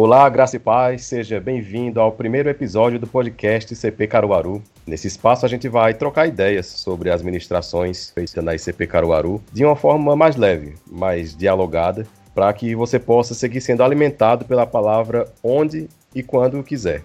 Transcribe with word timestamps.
Olá, 0.00 0.28
graça 0.28 0.54
e 0.54 0.60
paz, 0.60 1.06
seja 1.06 1.40
bem-vindo 1.40 2.00
ao 2.00 2.12
primeiro 2.12 2.48
episódio 2.48 3.00
do 3.00 3.06
podcast 3.08 3.74
CP 3.74 4.06
Caruaru. 4.06 4.62
Nesse 4.86 5.08
espaço 5.08 5.44
a 5.44 5.48
gente 5.48 5.68
vai 5.68 5.92
trocar 5.92 6.28
ideias 6.28 6.66
sobre 6.66 7.10
as 7.10 7.20
ministrações 7.20 8.10
feitas 8.10 8.44
na 8.44 8.54
ICP 8.54 8.86
Caruaru 8.86 9.42
de 9.52 9.64
uma 9.64 9.74
forma 9.74 10.14
mais 10.14 10.36
leve, 10.36 10.76
mais 10.86 11.36
dialogada, 11.36 12.06
para 12.32 12.52
que 12.52 12.76
você 12.76 12.96
possa 12.96 13.34
seguir 13.34 13.60
sendo 13.60 13.82
alimentado 13.82 14.44
pela 14.44 14.64
palavra 14.64 15.26
onde 15.42 15.88
e 16.14 16.22
quando 16.22 16.62
quiser. 16.62 17.02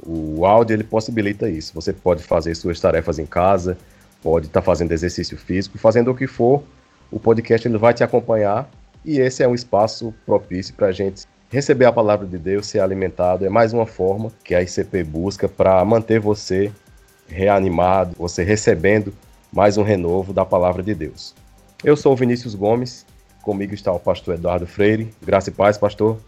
O 0.00 0.46
áudio 0.46 0.74
ele 0.74 0.84
possibilita 0.84 1.50
isso. 1.50 1.74
Você 1.74 1.92
pode 1.92 2.22
fazer 2.22 2.54
suas 2.54 2.78
tarefas 2.78 3.18
em 3.18 3.26
casa, 3.26 3.76
pode 4.22 4.46
estar 4.46 4.60
tá 4.60 4.64
fazendo 4.64 4.92
exercício 4.92 5.36
físico, 5.36 5.78
fazendo 5.78 6.12
o 6.12 6.14
que 6.14 6.28
for. 6.28 6.62
O 7.10 7.18
podcast 7.18 7.66
ele 7.66 7.76
vai 7.76 7.92
te 7.92 8.04
acompanhar 8.04 8.70
e 9.04 9.18
esse 9.18 9.42
é 9.42 9.48
um 9.48 9.54
espaço 9.56 10.14
propício 10.24 10.72
para 10.74 10.86
a 10.86 10.92
gente 10.92 11.26
receber 11.50 11.84
a 11.84 11.92
palavra 11.92 12.26
de 12.26 12.38
Deus, 12.38 12.66
ser 12.66 12.78
alimentado, 12.78 13.44
é 13.44 13.48
mais 13.48 13.72
uma 13.72 13.84
forma 13.84 14.30
que 14.44 14.54
a 14.54 14.62
ICP 14.62 15.02
busca 15.02 15.48
para 15.48 15.84
manter 15.84 16.20
você 16.20 16.72
reanimado, 17.26 18.14
você 18.16 18.44
recebendo 18.44 19.12
mais 19.52 19.76
um 19.76 19.82
renovo 19.82 20.32
da 20.32 20.44
palavra 20.44 20.82
de 20.82 20.94
Deus. 20.94 21.34
Eu 21.82 21.96
sou 21.96 22.12
o 22.12 22.16
Vinícius 22.16 22.54
Gomes, 22.54 23.04
comigo 23.42 23.74
está 23.74 23.92
o 23.92 23.98
pastor 23.98 24.34
Eduardo 24.34 24.66
Freire. 24.66 25.12
Graça 25.20 25.50
e 25.50 25.52
paz, 25.52 25.76
pastor. 25.76 26.18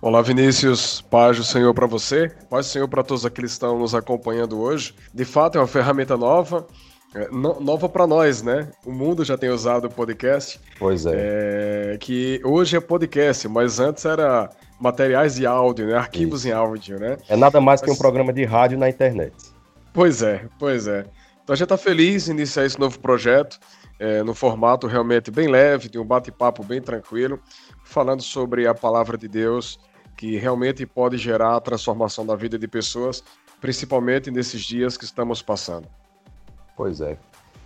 Olá, 0.00 0.20
Vinícius. 0.22 1.00
Paz 1.00 1.36
do 1.36 1.44
Senhor 1.44 1.72
para 1.74 1.86
você, 1.86 2.28
paz 2.50 2.66
do 2.66 2.70
Senhor 2.70 2.88
para 2.88 3.04
todos 3.04 3.24
aqueles 3.24 3.52
que 3.52 3.54
estão 3.54 3.78
nos 3.78 3.94
acompanhando 3.94 4.58
hoje. 4.58 4.94
De 5.14 5.24
fato, 5.24 5.58
é 5.58 5.60
uma 5.60 5.66
ferramenta 5.66 6.16
nova 6.16 6.66
é, 7.14 7.28
nova 7.30 7.88
para 7.88 8.06
nós, 8.06 8.42
né? 8.42 8.70
O 8.84 8.92
mundo 8.92 9.24
já 9.24 9.36
tem 9.38 9.48
usado 9.48 9.86
o 9.86 9.90
podcast. 9.90 10.60
Pois 10.78 11.06
é. 11.06 11.94
é. 11.94 11.98
Que 11.98 12.40
hoje 12.44 12.76
é 12.76 12.80
podcast, 12.80 13.48
mas 13.48 13.80
antes 13.80 14.04
era 14.04 14.50
materiais 14.78 15.36
de 15.36 15.46
áudio, 15.46 15.86
né? 15.86 15.94
Arquivos 15.94 16.40
Isso. 16.40 16.48
em 16.48 16.52
áudio, 16.52 16.98
né? 16.98 17.16
É 17.28 17.36
nada 17.36 17.60
mais 17.60 17.80
mas... 17.80 17.88
que 17.88 17.94
um 17.94 17.98
programa 17.98 18.32
de 18.32 18.44
rádio 18.44 18.78
na 18.78 18.88
internet. 18.88 19.34
Pois 19.92 20.22
é, 20.22 20.44
pois 20.58 20.86
é. 20.86 21.06
Então 21.42 21.54
a 21.54 21.56
gente 21.56 21.64
está 21.64 21.78
feliz 21.78 22.28
em 22.28 22.32
iniciar 22.32 22.66
esse 22.66 22.78
novo 22.78 22.98
projeto, 22.98 23.58
é, 23.98 24.22
no 24.22 24.34
formato 24.34 24.86
realmente 24.86 25.30
bem 25.30 25.48
leve, 25.48 25.88
de 25.88 25.98
um 25.98 26.04
bate-papo 26.04 26.62
bem 26.62 26.80
tranquilo, 26.80 27.40
falando 27.84 28.22
sobre 28.22 28.66
a 28.66 28.74
palavra 28.74 29.16
de 29.16 29.26
Deus, 29.26 29.80
que 30.14 30.36
realmente 30.36 30.84
pode 30.84 31.16
gerar 31.16 31.56
a 31.56 31.60
transformação 31.60 32.26
da 32.26 32.36
vida 32.36 32.58
de 32.58 32.68
pessoas, 32.68 33.24
principalmente 33.62 34.30
nesses 34.30 34.60
dias 34.60 34.98
que 34.98 35.04
estamos 35.04 35.40
passando. 35.40 35.88
Pois 36.78 37.00
é. 37.00 37.16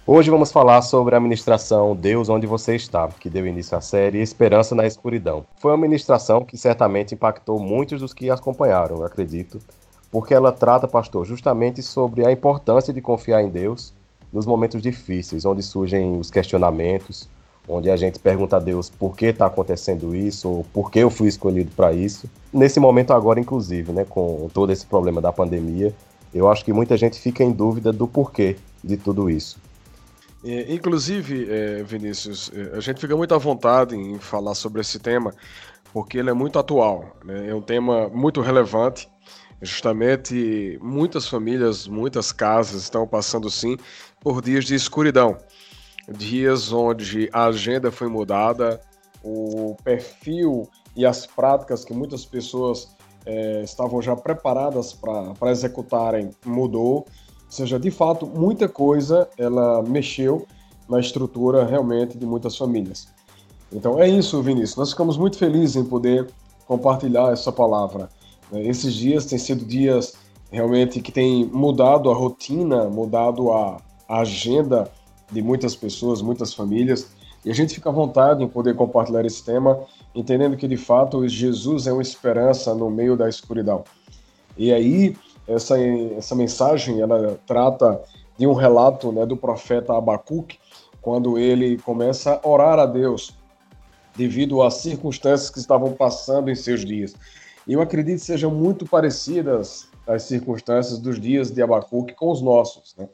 Hoje 0.07 0.31
vamos 0.31 0.51
falar 0.51 0.81
sobre 0.81 1.15
a 1.15 1.21
ministração 1.21 1.95
Deus 1.95 2.31
Onde 2.31 2.47
Você 2.47 2.75
Está, 2.75 3.07
que 3.09 3.29
deu 3.29 3.47
início 3.47 3.77
à 3.77 3.81
série 3.83 4.23
Esperança 4.23 4.75
na 4.75 4.87
Escuridão. 4.87 5.45
Foi 5.59 5.71
uma 5.71 5.77
ministração 5.77 6.43
que 6.47 6.57
certamente 6.57 7.15
impactou 7.15 7.61
muitos 7.61 8.01
dos 8.01 8.15
que 8.15 8.31
acompanharam, 8.31 9.05
acredito, 9.05 9.59
porque 10.11 10.33
ela 10.33 10.51
trata, 10.51 10.89
pastor, 10.89 11.27
justamente 11.27 11.83
sobre 11.83 12.27
a 12.27 12.33
importância 12.33 12.91
de 12.91 13.03
confiar 13.03 13.43
em 13.43 13.51
Deus 13.51 13.93
nos 14.33 14.47
momentos 14.47 14.81
difíceis, 14.81 15.45
onde 15.45 15.63
surgem 15.63 16.19
os 16.19 16.31
questionamentos, 16.31 17.29
onde 17.69 17.91
a 17.91 17.99
gente 17.99 18.19
pergunta 18.19 18.57
a 18.57 18.61
Deus 18.61 18.89
por 18.89 19.15
que 19.15 19.27
está 19.27 19.45
acontecendo 19.45 20.17
isso, 20.17 20.49
ou 20.49 20.67
por 20.73 20.91
que 20.91 21.01
eu 21.01 21.11
fui 21.11 21.29
escolhido 21.29 21.71
para 21.77 21.93
isso. 21.93 22.31
Nesse 22.51 22.81
momento 22.81 23.13
agora, 23.13 23.39
inclusive, 23.39 23.93
né, 23.93 24.07
com 24.09 24.49
todo 24.55 24.73
esse 24.73 24.87
problema 24.87 25.21
da 25.21 25.31
pandemia, 25.31 25.95
eu 26.33 26.49
acho 26.51 26.65
que 26.65 26.73
muita 26.73 26.97
gente 26.97 27.21
fica 27.21 27.45
em 27.45 27.53
dúvida 27.53 27.93
do 27.93 28.09
porquê 28.09 28.57
de 28.83 28.97
tudo 28.97 29.31
isso. 29.31 29.59
É, 30.45 30.73
inclusive, 30.73 31.49
é, 31.51 31.83
Vinícius, 31.85 32.51
é, 32.55 32.77
a 32.77 32.81
gente 32.81 33.01
fica 33.01 33.17
muito 33.17 33.35
à 33.35 33.39
vontade 33.39 33.95
em 33.95 34.19
falar 34.19 34.55
sobre 34.55 34.81
esse 34.81 34.99
tema, 34.99 35.33
porque 35.93 36.19
ele 36.19 36.31
é 36.31 36.33
muito 36.33 36.59
atual, 36.59 37.17
né? 37.25 37.49
é 37.49 37.55
um 37.55 37.63
tema 37.63 38.09
muito 38.09 38.41
relevante. 38.41 39.09
Justamente, 39.65 40.77
muitas 40.83 41.29
famílias, 41.29 41.87
muitas 41.87 42.33
casas 42.33 42.83
estão 42.83 43.07
passando, 43.07 43.49
sim, 43.49 43.77
por 44.21 44.43
dias 44.43 44.65
de 44.65 44.75
escuridão. 44.75 45.37
Dias 46.09 46.73
onde 46.73 47.31
a 47.33 47.45
agenda 47.45 47.93
foi 47.93 48.09
mudada, 48.09 48.81
o 49.23 49.77
perfil 49.85 50.69
e 50.97 51.07
as 51.07 51.25
práticas 51.27 51.85
que 51.85 51.95
muitas 51.95 52.27
pessoas 52.27 52.97
é, 53.25 53.63
estavam 53.63 54.03
já 54.03 54.17
preparadas 54.17 54.93
para 54.93 55.53
executarem 55.53 56.31
mudou 56.45 57.07
seja, 57.53 57.79
de 57.79 57.91
fato, 57.91 58.27
muita 58.27 58.67
coisa 58.67 59.29
ela 59.37 59.83
mexeu 59.83 60.47
na 60.89 60.99
estrutura 60.99 61.67
realmente 61.67 62.17
de 62.17 62.25
muitas 62.25 62.57
famílias. 62.57 63.09
Então 63.71 64.01
é 64.01 64.09
isso, 64.09 64.41
Vinícius. 64.43 64.77
Nós 64.77 64.91
ficamos 64.91 65.19
muito 65.19 65.37
felizes 65.37 65.77
em 65.77 65.85
poder 65.85 66.31
compartilhar 66.67 67.31
essa 67.31 67.53
palavra. 67.53 68.09
Né? 68.51 68.63
Esses 68.67 68.95
dias 68.95 69.27
têm 69.27 69.39
sido 69.39 69.67
dias 69.67 70.15
realmente 70.51 71.01
que 71.03 71.13
têm 71.13 71.45
mudado 71.45 72.11
a 72.11 72.15
rotina, 72.15 72.89
mudado 72.89 73.53
a, 73.53 73.77
a 74.09 74.21
agenda 74.21 74.91
de 75.31 75.43
muitas 75.43 75.77
pessoas, 75.77 76.23
muitas 76.23 76.55
famílias. 76.55 77.09
E 77.45 77.51
a 77.51 77.55
gente 77.55 77.75
fica 77.75 77.91
à 77.91 77.93
vontade 77.93 78.43
em 78.43 78.49
poder 78.49 78.75
compartilhar 78.75 79.27
esse 79.27 79.45
tema, 79.45 79.79
entendendo 80.15 80.57
que 80.57 80.67
de 80.67 80.79
fato 80.79 81.29
Jesus 81.29 81.87
é 81.87 81.93
uma 81.93 82.03
esperança 82.03 82.75
no 82.75 82.91
meio 82.91 83.15
da 83.15 83.29
escuridão. 83.29 83.85
E 84.57 84.73
aí 84.73 85.15
essa, 85.47 85.79
essa 85.79 86.35
mensagem 86.35 87.01
ela 87.01 87.39
trata 87.47 88.01
de 88.39 88.47
um 88.47 88.53
relato 88.53 89.13
né, 89.13 89.27
do 89.27 89.37
profeta 89.37 89.97
Abacuque, 89.97 90.59
quando 91.01 91.39
ele 91.39 91.79
começa 91.79 92.41
a 92.43 92.49
orar 92.49 92.79
a 92.79 92.87
Deus 92.87 93.37
devido 94.17 94.63
às 94.63 94.75
circunstâncias 94.75 95.51
que 95.51 95.59
estavam 95.59 95.93
passando 95.93 96.51
em 96.51 96.55
seus 96.55 96.85
dias. 96.85 97.15
E 97.67 97.73
eu 97.73 97.81
acredito 97.81 98.19
que 98.19 98.27
sejam 98.27 98.51
muito 98.51 98.85
parecidas 98.87 99.89
as 100.07 100.25
circunstâncias 100.25 100.99
dos 100.99 101.21
dias 101.21 101.51
de 101.51 101.63
Abacuque 101.63 102.15
com 102.15 102.31
os 102.31 102.41
nossos. 102.41 102.95
Né? 102.97 103.09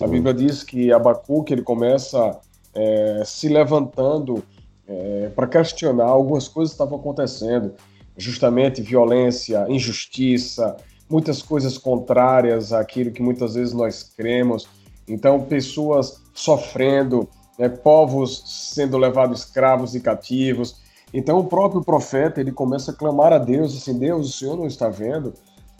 A 0.00 0.06
Bíblia 0.06 0.34
diz 0.34 0.62
que 0.62 0.92
Abacuque 0.92 1.52
ele 1.52 1.62
começa 1.62 2.38
é, 2.74 3.22
se 3.24 3.48
levantando 3.48 4.42
é, 4.86 5.30
para 5.34 5.46
questionar 5.46 6.06
algumas 6.06 6.48
coisas 6.48 6.72
que 6.72 6.82
estavam 6.82 6.98
acontecendo, 6.98 7.74
justamente 8.16 8.82
violência, 8.82 9.64
injustiça, 9.68 10.76
muitas 11.14 11.40
coisas 11.40 11.78
contrárias 11.78 12.72
àquilo 12.72 13.12
que 13.12 13.22
muitas 13.22 13.54
vezes 13.54 13.72
nós 13.72 14.02
cremos. 14.02 14.66
Então, 15.06 15.40
pessoas 15.42 16.20
sofrendo, 16.34 17.28
né, 17.56 17.68
povos 17.68 18.42
sendo 18.74 18.98
levados 18.98 19.44
escravos 19.44 19.94
e 19.94 20.00
cativos. 20.00 20.82
Então, 21.12 21.38
o 21.38 21.44
próprio 21.44 21.84
profeta 21.84 22.40
ele 22.40 22.50
começa 22.50 22.90
a 22.90 22.94
clamar 22.94 23.32
a 23.32 23.38
Deus 23.38 23.76
assim: 23.76 23.96
Deus, 23.96 24.28
o 24.28 24.32
Senhor 24.32 24.56
não 24.56 24.66
está 24.66 24.88
vendo? 24.88 25.32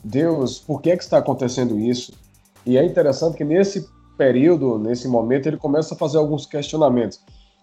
Deus, 0.04 0.60
por 0.60 0.80
que, 0.80 0.92
é 0.92 0.96
que 0.96 1.02
está 1.02 1.18
acontecendo 1.18 1.80
isso? 1.80 2.12
E 2.64 2.78
é 2.78 2.84
interessante 2.84 3.36
que 3.36 3.44
nesse 3.44 3.88
período, 4.16 4.78
nesse 4.78 5.08
momento, 5.08 5.48
ele 5.48 5.56
começa 5.56 5.96
a 5.96 5.98
fazer 5.98 6.18
alguns 6.18 6.46
questionamentos. 6.46 7.20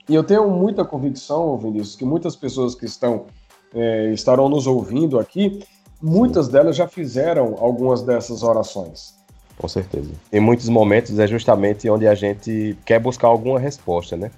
E 0.10 0.14
eu 0.14 0.26
tenho 0.26 0.50
muita 0.50 0.84
convicção, 0.84 1.58
Vinícius, 1.58 1.96
que 1.96 2.04
muitas 2.04 2.36
pessoas 2.36 2.76
que 2.76 2.86
estão 2.86 3.28
é, 3.74 4.12
estarão 4.12 4.50
nos 4.50 4.68
ouvindo 4.68 5.18
aqui, 5.18 5.64
muitas 6.02 6.48
delas 6.48 6.76
já 6.76 6.88
fizeram 6.88 7.56
algumas 7.60 8.02
dessas 8.02 8.44
orações. 8.44 9.16
Com 9.58 9.68
certeza. 9.68 10.10
Em 10.32 10.40
muitos 10.40 10.68
momentos 10.68 11.20
é 11.20 11.28
justamente 11.28 11.90
onde 11.90 12.08
a 12.08 12.16
gente 12.16 12.78
quer 12.86 13.00
buscar 13.00 13.28
alguma 13.28 13.60
resposta, 13.60 14.18
né? 14.18 14.32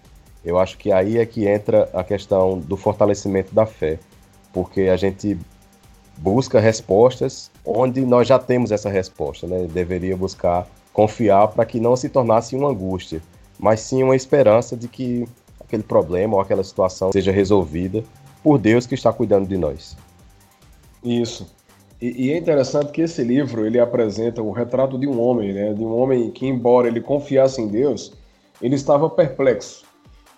Eu 0.44 0.60
acho 0.60 0.78
que 0.78 0.92
aí 0.92 1.18
é 1.18 1.26
que 1.26 1.48
entra 1.48 1.90
a 1.94 2.04
questão 2.04 2.60
do 2.60 2.76
fortalecimento 2.76 3.56
da 3.56 3.66
fé, 3.66 3.98
porque 4.52 4.82
a 4.82 4.98
gente 4.98 5.38
busca 6.18 6.60
respostas 6.60 7.50
onde 7.66 8.02
nós 8.02 8.28
já 8.28 8.38
temos 8.38 8.72
essa 8.72 8.90
resposta, 8.90 9.48
né? 9.48 9.66
Deveria 9.72 10.18
buscar 10.18 10.68
confiar 10.92 11.48
para 11.48 11.66
que 11.66 11.80
não 11.80 11.96
se 11.96 12.10
tornasse 12.10 12.56
uma 12.56 12.70
angústia, 12.70 13.22
mas 13.58 13.80
sim 13.80 14.04
uma 14.04 14.16
esperança 14.16 14.76
de 14.76 14.88
que 14.88 15.26
aquele 15.60 15.84
problema 15.84 16.36
ou 16.36 16.42
aquela 16.42 16.64
situação 16.64 17.12
seja 17.12 17.32
resolvida 17.32 18.04
por 18.44 18.58
Deus 18.58 18.86
que 18.86 18.94
está 18.94 19.12
cuidando 19.12 19.48
de 19.48 19.58
nós. 19.58 19.98
Isso. 21.04 21.48
E, 22.04 22.26
e, 22.26 22.32
é 22.34 22.38
interessante 22.38 22.92
que 22.92 23.02
esse 23.02 23.24
livro 23.24 23.66
ele 23.66 23.80
apresenta 23.80 24.42
o 24.42 24.52
retrato 24.52 24.98
de 24.98 25.08
um 25.08 25.22
homem, 25.22 25.54
né? 25.54 25.74
De 25.74 25.86
um 25.86 25.98
homem 25.98 26.30
que, 26.32 26.46
embora 26.46 26.86
ele 26.86 27.00
confiasse 27.00 27.62
em 27.62 27.68
Deus, 27.70 28.12
ele 28.62 28.76
estava 28.76 29.10
perplexo. 29.10 29.86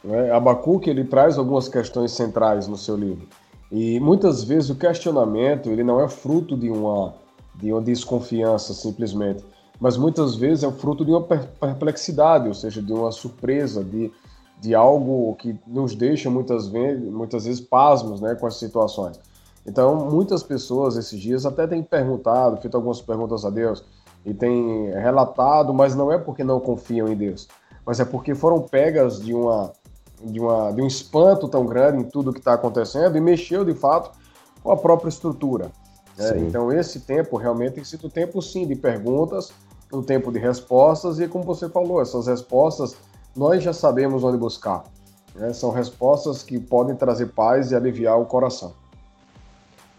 Né? 0.04 0.30
Abacuque 0.30 0.92
ele 0.92 1.04
traz 1.04 1.40
algumas 1.40 1.68
questões 1.68 2.12
centrais 2.12 2.68
no 2.68 2.78
seu 2.78 2.96
livro. 2.96 3.28
E 3.72 4.00
muitas 4.00 4.44
vezes 4.44 4.70
o 4.70 4.76
questionamento 4.76 5.72
ele 5.72 5.84
não 5.84 6.00
é 6.00 6.08
fruto 6.08 6.56
de 6.56 6.70
uma 6.70 7.16
de 7.56 7.72
uma 7.72 7.82
desconfiança 7.82 8.72
simplesmente, 8.72 9.44
mas 9.80 9.98
muitas 9.98 10.36
vezes 10.36 10.64
é 10.64 10.72
fruto 10.72 11.04
de 11.04 11.10
uma 11.10 11.24
perplexidade, 11.24 12.48
ou 12.48 12.54
seja, 12.54 12.80
de 12.80 12.94
uma 12.94 13.12
surpresa, 13.12 13.84
de, 13.84 14.12
de 14.62 14.76
algo 14.76 15.34
que 15.36 15.58
nos 15.66 15.96
deixa 15.96 16.30
muitas 16.30 16.68
vezes, 16.68 17.10
muitas 17.10 17.46
vezes 17.46 17.62
pasmos 17.62 18.22
né, 18.22 18.36
com 18.36 18.46
as 18.46 18.58
situações. 18.58 19.20
Então, 19.66 19.96
muitas 19.96 20.44
pessoas 20.44 20.96
esses 20.96 21.20
dias 21.20 21.46
até 21.46 21.66
têm 21.66 21.82
perguntado, 21.82 22.58
feito 22.58 22.76
algumas 22.76 23.02
perguntas 23.02 23.44
a 23.44 23.50
Deus, 23.50 23.84
e 24.26 24.34
têm 24.34 24.92
relatado, 24.92 25.74
mas 25.74 25.96
não 25.96 26.12
é 26.12 26.18
porque 26.18 26.44
não 26.44 26.60
confiam 26.60 27.08
em 27.08 27.16
Deus, 27.16 27.48
mas 27.86 28.00
é 28.00 28.06
porque 28.06 28.34
foram 28.34 28.62
pegas 28.62 29.20
de, 29.20 29.34
uma, 29.34 29.72
de, 30.24 30.40
uma, 30.40 30.72
de 30.72 30.82
um 30.82 30.88
espanto 30.88 31.48
tão 31.48 31.66
grande 31.66 32.02
em 32.02 32.04
tudo 32.04 32.34
que 32.34 32.40
está 32.40 32.54
acontecendo 32.54 33.18
e 33.18 33.22
mexeu 33.22 33.64
de 33.64 33.74
fato 33.74 34.12
ou 34.64 34.72
a 34.72 34.78
própria 34.78 35.10
estrutura. 35.10 35.72
Né? 36.18 36.40
Então, 36.40 36.72
esse 36.72 37.02
tempo 37.02 37.38
realmente 37.38 37.74
tem 37.74 37.84
sido 37.84 38.08
um 38.08 38.10
tempo, 38.10 38.42
sim, 38.42 38.66
de 38.66 38.76
perguntas, 38.76 39.52
um 39.94 40.02
tempo 40.02 40.32
de 40.32 40.40
respostas, 40.40 41.20
e 41.20 41.28
como 41.28 41.44
você 41.44 41.70
falou, 41.70 42.02
essas 42.02 42.28
respostas 42.28 42.96
nós 43.36 43.64
já 43.64 43.74
sabemos 43.74 44.24
onde 44.24 44.38
buscar. 44.38 44.84
Né? 45.36 45.54
São 45.54 45.70
respostas 45.72 46.42
que 46.42 46.60
podem 46.60 46.96
trazer 46.96 47.28
paz 47.28 47.72
e 47.72 47.76
aliviar 47.76 48.20
o 48.20 48.26
coração. 48.26 48.74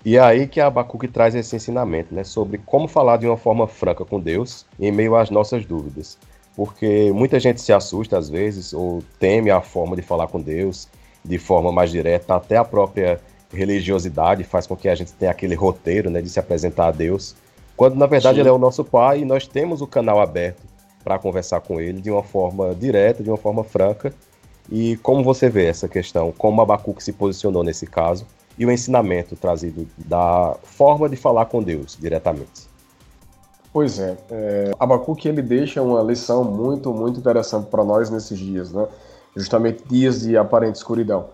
E 0.06 0.16
é 0.16 0.20
aí 0.20 0.46
que 0.46 0.60
a 0.60 0.68
Abacuque 0.68 1.08
traz 1.08 1.34
esse 1.34 1.56
ensinamento, 1.56 2.14
né, 2.14 2.22
sobre 2.22 2.58
como 2.58 2.86
falar 2.86 3.16
de 3.16 3.26
uma 3.26 3.36
forma 3.36 3.66
franca 3.66 4.04
com 4.04 4.20
Deus 4.20 4.64
em 4.78 4.92
meio 4.92 5.16
às 5.16 5.30
nossas 5.30 5.66
dúvidas. 5.66 6.16
Porque 6.54 7.10
muita 7.12 7.40
gente 7.40 7.60
se 7.60 7.72
assusta 7.72 8.16
às 8.16 8.30
vezes 8.30 8.72
ou 8.72 9.02
teme 9.18 9.50
a 9.50 9.60
forma 9.60 9.96
de 9.96 10.02
falar 10.02 10.28
com 10.28 10.40
Deus 10.40 10.86
de 11.24 11.38
forma 11.38 11.72
mais 11.72 11.90
direta, 11.90 12.36
até 12.36 12.56
a 12.56 12.64
própria 12.64 13.20
religiosidade 13.52 14.44
faz 14.44 14.64
com 14.64 14.76
que 14.76 14.88
a 14.88 14.94
gente 14.94 15.12
tenha 15.12 15.32
aquele 15.32 15.56
roteiro, 15.56 16.08
né, 16.08 16.22
de 16.22 16.28
se 16.28 16.38
apresentar 16.38 16.86
a 16.86 16.92
Deus, 16.92 17.34
quando 17.76 17.96
na 17.96 18.06
verdade 18.06 18.36
Sim. 18.36 18.42
ele 18.42 18.48
é 18.48 18.52
o 18.52 18.58
nosso 18.58 18.84
pai 18.84 19.22
e 19.22 19.24
nós 19.24 19.48
temos 19.48 19.80
o 19.80 19.88
canal 19.88 20.20
aberto 20.20 20.62
para 21.02 21.18
conversar 21.18 21.62
com 21.62 21.80
ele 21.80 22.00
de 22.00 22.12
uma 22.12 22.22
forma 22.22 22.72
direta, 22.76 23.24
de 23.24 23.28
uma 23.28 23.36
forma 23.36 23.64
franca. 23.64 24.14
E 24.70 24.96
como 24.98 25.24
você 25.24 25.50
vê 25.50 25.66
essa 25.66 25.88
questão, 25.88 26.30
como 26.30 26.62
Abacuque 26.62 27.02
se 27.02 27.12
posicionou 27.12 27.64
nesse 27.64 27.88
caso 27.88 28.24
e 28.58 28.64
o 28.64 28.70
ensinamento 28.70 29.36
trazido 29.36 29.86
da 29.96 30.56
forma 30.62 31.08
de 31.08 31.16
falar 31.16 31.46
com 31.46 31.62
Deus 31.62 31.96
diretamente. 32.00 32.68
Pois 33.72 33.98
é, 33.98 34.16
é 34.30 34.70
Abacuque 34.80 35.28
ele 35.28 35.42
deixa 35.42 35.82
uma 35.82 36.02
lição 36.02 36.42
muito, 36.42 36.92
muito 36.92 37.20
interessante 37.20 37.68
para 37.68 37.84
nós 37.84 38.08
nesses 38.08 38.38
dias, 38.38 38.72
né? 38.72 38.86
Justamente 39.36 39.84
dias 39.86 40.22
de 40.22 40.36
aparente 40.36 40.76
escuridão. 40.76 41.26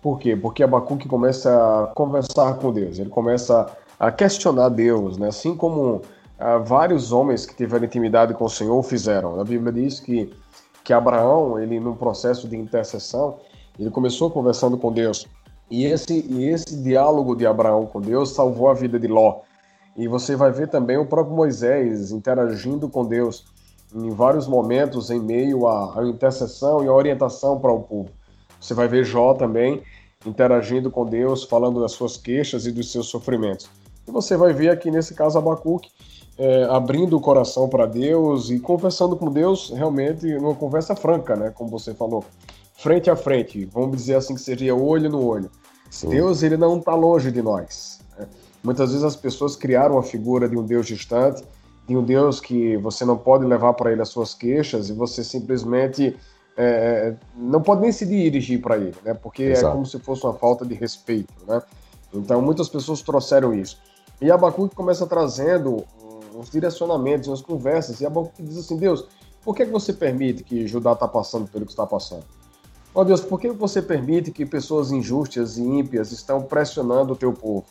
Por 0.00 0.18
quê? 0.18 0.34
Porque 0.34 0.62
Abacuque 0.62 1.06
começa 1.06 1.50
a 1.50 1.88
conversar 1.88 2.54
com 2.54 2.72
Deus, 2.72 2.98
ele 2.98 3.10
começa 3.10 3.70
a 3.98 4.10
questionar 4.10 4.70
Deus, 4.70 5.18
né? 5.18 5.28
Assim 5.28 5.54
como 5.54 6.00
ah, 6.38 6.56
vários 6.56 7.12
homens 7.12 7.44
que 7.44 7.54
tiveram 7.54 7.84
intimidade 7.84 8.32
com 8.32 8.46
o 8.46 8.50
Senhor 8.50 8.82
fizeram. 8.82 9.38
A 9.38 9.44
Bíblia 9.44 9.70
diz 9.70 10.00
que 10.00 10.32
que 10.82 10.92
Abraão, 10.92 11.58
ele 11.58 11.78
num 11.78 11.94
processo 11.94 12.48
de 12.48 12.56
intercessão, 12.56 13.38
ele 13.78 13.90
começou 13.90 14.30
conversando 14.30 14.76
com 14.76 14.92
Deus 14.92 15.26
e 15.70 15.84
esse, 15.84 16.26
e 16.28 16.48
esse 16.48 16.76
diálogo 16.82 17.36
de 17.36 17.46
Abraão 17.46 17.86
com 17.86 18.00
Deus 18.00 18.30
salvou 18.30 18.68
a 18.68 18.74
vida 18.74 18.98
de 18.98 19.06
Ló. 19.06 19.40
E 19.96 20.08
você 20.08 20.34
vai 20.34 20.50
ver 20.50 20.68
também 20.68 20.96
o 20.96 21.06
próprio 21.06 21.36
Moisés 21.36 22.10
interagindo 22.10 22.88
com 22.88 23.04
Deus 23.04 23.44
em 23.94 24.10
vários 24.10 24.46
momentos 24.46 25.10
em 25.10 25.20
meio 25.20 25.66
à, 25.66 26.00
à 26.00 26.08
intercessão 26.08 26.84
e 26.84 26.88
à 26.88 26.92
orientação 26.92 27.58
para 27.58 27.72
o 27.72 27.82
povo. 27.82 28.10
Você 28.60 28.74
vai 28.74 28.88
ver 28.88 29.04
Jó 29.04 29.34
também 29.34 29.82
interagindo 30.26 30.90
com 30.90 31.06
Deus, 31.06 31.44
falando 31.44 31.80
das 31.80 31.92
suas 31.92 32.16
queixas 32.16 32.66
e 32.66 32.72
dos 32.72 32.92
seus 32.92 33.06
sofrimentos. 33.06 33.70
E 34.06 34.10
você 34.10 34.36
vai 34.36 34.52
ver 34.52 34.70
aqui 34.70 34.90
nesse 34.90 35.14
caso 35.14 35.38
Abacuque 35.38 35.90
é, 36.36 36.64
abrindo 36.64 37.16
o 37.16 37.20
coração 37.20 37.68
para 37.68 37.86
Deus 37.86 38.50
e 38.50 38.58
conversando 38.58 39.16
com 39.16 39.30
Deus 39.30 39.70
realmente 39.70 40.26
numa 40.34 40.54
conversa 40.54 40.94
franca, 40.94 41.36
né? 41.36 41.50
Como 41.50 41.70
você 41.70 41.94
falou, 41.94 42.24
frente 42.76 43.10
a 43.10 43.16
frente. 43.16 43.64
Vamos 43.66 43.96
dizer 43.96 44.16
assim 44.16 44.34
que 44.34 44.40
seria 44.40 44.74
olho 44.74 45.10
no 45.10 45.24
olho. 45.24 45.50
Sim. 45.90 46.08
Deus 46.08 46.42
ele 46.42 46.56
não 46.56 46.78
está 46.78 46.94
longe 46.94 47.30
de 47.30 47.42
nós. 47.42 48.00
Né? 48.16 48.26
Muitas 48.62 48.90
vezes 48.90 49.04
as 49.04 49.16
pessoas 49.16 49.56
criaram 49.56 49.98
a 49.98 50.02
figura 50.02 50.48
de 50.48 50.56
um 50.56 50.64
Deus 50.64 50.86
distante, 50.86 51.42
de 51.86 51.96
um 51.96 52.04
Deus 52.04 52.40
que 52.40 52.76
você 52.76 53.04
não 53.04 53.18
pode 53.18 53.44
levar 53.44 53.74
para 53.74 53.90
ele 53.90 54.00
as 54.00 54.08
suas 54.08 54.32
queixas 54.32 54.88
e 54.88 54.92
você 54.92 55.24
simplesmente 55.24 56.16
é, 56.56 57.14
não 57.36 57.60
pode 57.60 57.80
nem 57.80 57.90
se 57.90 58.06
dirigir 58.06 58.60
para 58.60 58.76
ele, 58.76 58.94
né? 59.04 59.14
Porque 59.14 59.42
é 59.42 59.50
Exato. 59.50 59.66
é 59.66 59.72
como 59.72 59.86
se 59.86 59.98
fosse 59.98 60.24
uma 60.24 60.34
falta 60.34 60.64
de 60.64 60.74
respeito, 60.74 61.32
né? 61.46 61.60
Então 62.14 62.40
muitas 62.40 62.68
pessoas 62.68 63.02
trouxeram 63.02 63.52
isso. 63.52 63.78
E 64.20 64.30
Abacuque 64.30 64.74
começa 64.74 65.06
trazendo 65.06 65.84
uns 66.34 66.50
direcionamentos, 66.50 67.28
umas 67.28 67.40
conversas, 67.40 68.00
e 68.00 68.06
Abacuque 68.06 68.42
diz 68.42 68.58
assim, 68.58 68.76
Deus, 68.76 69.06
por 69.42 69.56
que, 69.56 69.64
que 69.64 69.72
você 69.72 69.92
permite 69.92 70.44
que 70.44 70.66
Judá 70.66 70.92
está 70.92 71.08
passando 71.08 71.48
pelo 71.48 71.64
que 71.64 71.72
está 71.72 71.86
passando? 71.86 72.24
Ó 72.92 73.02
oh, 73.02 73.04
Deus, 73.04 73.20
por 73.20 73.40
que 73.40 73.48
você 73.50 73.80
permite 73.80 74.32
que 74.32 74.44
pessoas 74.44 74.90
injustas 74.90 75.56
e 75.56 75.62
ímpias 75.62 76.10
estão 76.10 76.42
pressionando 76.42 77.12
o 77.12 77.16
teu 77.16 77.32
povo? 77.32 77.64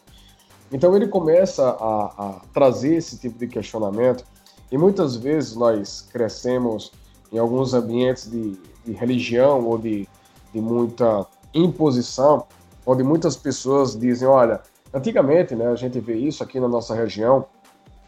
Então 0.72 0.96
ele 0.96 1.08
começa 1.08 1.68
a, 1.70 2.06
a 2.18 2.42
trazer 2.54 2.96
esse 2.96 3.18
tipo 3.18 3.38
de 3.38 3.48
questionamento 3.48 4.24
e 4.72 4.78
muitas 4.78 5.18
vezes 5.18 5.56
nós 5.56 6.08
crescemos 6.10 6.92
em 7.34 7.38
alguns 7.38 7.74
ambientes 7.74 8.30
de, 8.32 8.58
de 8.86 8.94
religião 8.94 9.66
ou 9.66 9.78
de, 9.78 10.08
de 10.54 10.62
muita 10.62 11.26
imposição, 11.54 12.46
onde 12.86 13.04
muitas 13.04 13.36
pessoas 13.36 14.00
dizem, 14.00 14.28
olha, 14.28 14.62
antigamente, 14.94 15.54
né, 15.54 15.68
a 15.68 15.76
gente 15.76 16.00
vê 16.00 16.16
isso 16.16 16.44
aqui 16.44 16.62
na 16.62 16.68
nossa 16.68 16.96
região, 16.96 17.46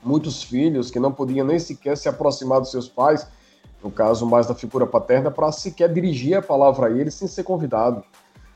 muitos 0.02 0.42
filhos 0.42 0.90
que 0.90 1.00
não 1.00 1.12
podiam 1.12 1.46
nem 1.46 1.60
sequer 1.60 1.98
se 1.98 2.08
aproximar 2.08 2.62
dos 2.62 2.72
seus 2.72 2.88
pais 2.88 3.28
no 3.84 3.92
caso 3.92 4.26
mais 4.26 4.48
da 4.48 4.56
figura 4.56 4.86
paterna, 4.86 5.32
para 5.32 5.52
sequer 5.52 5.92
dirigir 5.92 6.38
a 6.38 6.42
palavra 6.42 6.88
a 6.88 6.92
eles 6.92 7.14
sem 7.14 7.28
ser 7.28 7.44
convidado. 7.44 8.04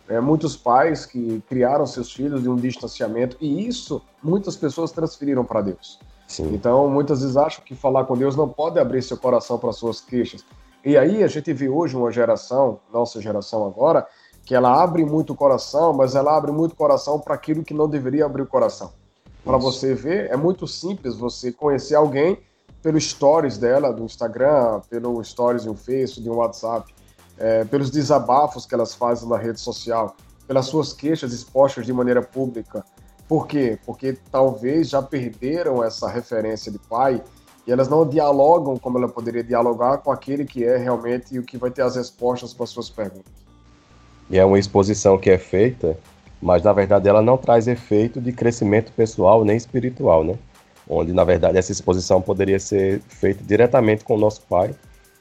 É, 0.07 0.19
muitos 0.19 0.55
pais 0.55 1.05
que 1.05 1.41
criaram 1.49 1.85
seus 1.87 2.11
filhos 2.11 2.43
de 2.43 2.49
um 2.49 2.55
distanciamento, 2.55 3.37
e 3.41 3.67
isso 3.67 4.01
muitas 4.21 4.55
pessoas 4.55 4.91
transferiram 4.91 5.43
para 5.43 5.61
Deus. 5.61 5.99
Sim. 6.27 6.53
Então, 6.53 6.87
muitas 6.89 7.21
vezes 7.21 7.37
acham 7.37 7.63
que 7.63 7.75
falar 7.75 8.05
com 8.05 8.15
Deus 8.15 8.35
não 8.35 8.47
pode 8.47 8.79
abrir 8.79 9.01
seu 9.01 9.17
coração 9.17 9.57
para 9.57 9.71
suas 9.71 10.01
queixas. 10.01 10.43
E 10.83 10.97
aí 10.97 11.23
a 11.23 11.27
gente 11.27 11.51
vê 11.53 11.67
hoje 11.67 11.95
uma 11.95 12.11
geração, 12.11 12.79
nossa 12.93 13.19
geração 13.19 13.65
agora, 13.65 14.07
que 14.43 14.53
ela 14.53 14.83
abre 14.83 15.03
muito 15.03 15.33
o 15.33 15.35
coração, 15.35 15.91
mas 15.91 16.13
ela 16.13 16.37
abre 16.37 16.51
muito 16.51 16.73
o 16.73 16.75
coração 16.75 17.19
para 17.19 17.33
aquilo 17.33 17.63
que 17.63 17.73
não 17.73 17.89
deveria 17.89 18.25
abrir 18.25 18.43
o 18.43 18.47
coração. 18.47 18.91
Para 19.43 19.57
você 19.57 19.95
ver, 19.95 20.29
é 20.31 20.37
muito 20.37 20.67
simples 20.67 21.15
você 21.15 21.51
conhecer 21.51 21.95
alguém 21.95 22.37
pelos 22.85 23.09
stories 23.09 23.57
dela, 23.57 23.91
do 23.91 24.03
Instagram, 24.03 24.79
pelo 24.87 25.23
stories 25.23 25.65
no 25.65 25.73
Facebook, 25.73 26.21
de 26.21 26.29
um 26.29 26.35
WhatsApp, 26.35 26.93
é, 27.35 27.65
pelos 27.65 27.89
desabafos 27.89 28.67
que 28.67 28.75
elas 28.75 28.93
fazem 28.93 29.27
na 29.27 29.37
rede 29.37 29.59
social, 29.59 30.15
pelas 30.47 30.67
suas 30.67 30.93
queixas 30.93 31.33
expostas 31.33 31.83
de 31.83 31.91
maneira 31.91 32.21
pública. 32.21 32.85
Por 33.27 33.47
quê? 33.47 33.79
Porque 33.87 34.19
talvez 34.31 34.89
já 34.89 35.01
perderam 35.01 35.83
essa 35.83 36.07
referência 36.07 36.71
de 36.71 36.77
pai 36.77 37.23
e 37.65 37.71
elas 37.71 37.89
não 37.89 38.07
dialogam 38.07 38.77
como 38.77 38.99
ela 38.99 39.09
poderia 39.09 39.43
dialogar 39.43 39.97
com 39.97 40.11
aquele 40.11 40.45
que 40.45 40.63
é 40.63 40.77
realmente 40.77 41.39
o 41.39 41.43
que 41.43 41.57
vai 41.57 41.71
ter 41.71 41.81
as 41.81 41.95
respostas 41.95 42.53
para 42.53 42.67
suas 42.67 42.87
perguntas. 42.87 43.33
E 44.29 44.37
é 44.37 44.45
uma 44.45 44.59
exposição 44.59 45.17
que 45.17 45.31
é 45.31 45.39
feita, 45.39 45.97
mas 46.39 46.61
na 46.61 46.71
verdade 46.71 47.09
ela 47.09 47.23
não 47.23 47.35
traz 47.35 47.67
efeito 47.67 48.21
de 48.21 48.31
crescimento 48.31 48.91
pessoal 48.91 49.43
nem 49.43 49.57
espiritual, 49.57 50.23
né? 50.23 50.37
Onde 50.89 51.13
na 51.13 51.23
verdade 51.23 51.57
essa 51.57 51.71
exposição 51.71 52.21
poderia 52.21 52.59
ser 52.59 53.01
feita 53.07 53.43
diretamente 53.43 54.03
com 54.03 54.15
o 54.15 54.19
nosso 54.19 54.41
pai, 54.41 54.73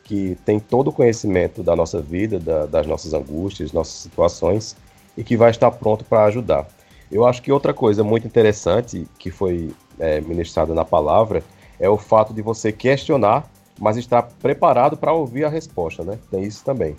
que 0.02 0.36
tem 0.44 0.60
todo 0.60 0.88
o 0.88 0.92
conhecimento 0.92 1.62
da 1.62 1.74
nossa 1.74 2.00
vida, 2.00 2.38
da, 2.38 2.66
das 2.66 2.86
nossas 2.86 3.14
angústias, 3.14 3.72
nossas 3.72 3.94
situações 3.94 4.76
e 5.16 5.24
que 5.24 5.36
vai 5.36 5.50
estar 5.50 5.70
pronto 5.70 6.04
para 6.04 6.24
ajudar. 6.24 6.66
Eu 7.10 7.26
acho 7.26 7.40
que 7.40 7.50
outra 7.50 7.72
coisa 7.72 8.04
muito 8.04 8.26
interessante 8.26 9.06
que 9.18 9.30
foi 9.30 9.74
é, 9.98 10.20
ministrada 10.20 10.74
na 10.74 10.84
palavra 10.84 11.42
é 11.78 11.88
o 11.88 11.96
fato 11.96 12.34
de 12.34 12.42
você 12.42 12.70
questionar, 12.70 13.50
mas 13.78 13.96
estar 13.96 14.22
preparado 14.22 14.96
para 14.96 15.12
ouvir 15.12 15.44
a 15.44 15.48
resposta, 15.48 16.04
né? 16.04 16.18
Tem 16.30 16.42
isso 16.42 16.64
também. 16.64 16.96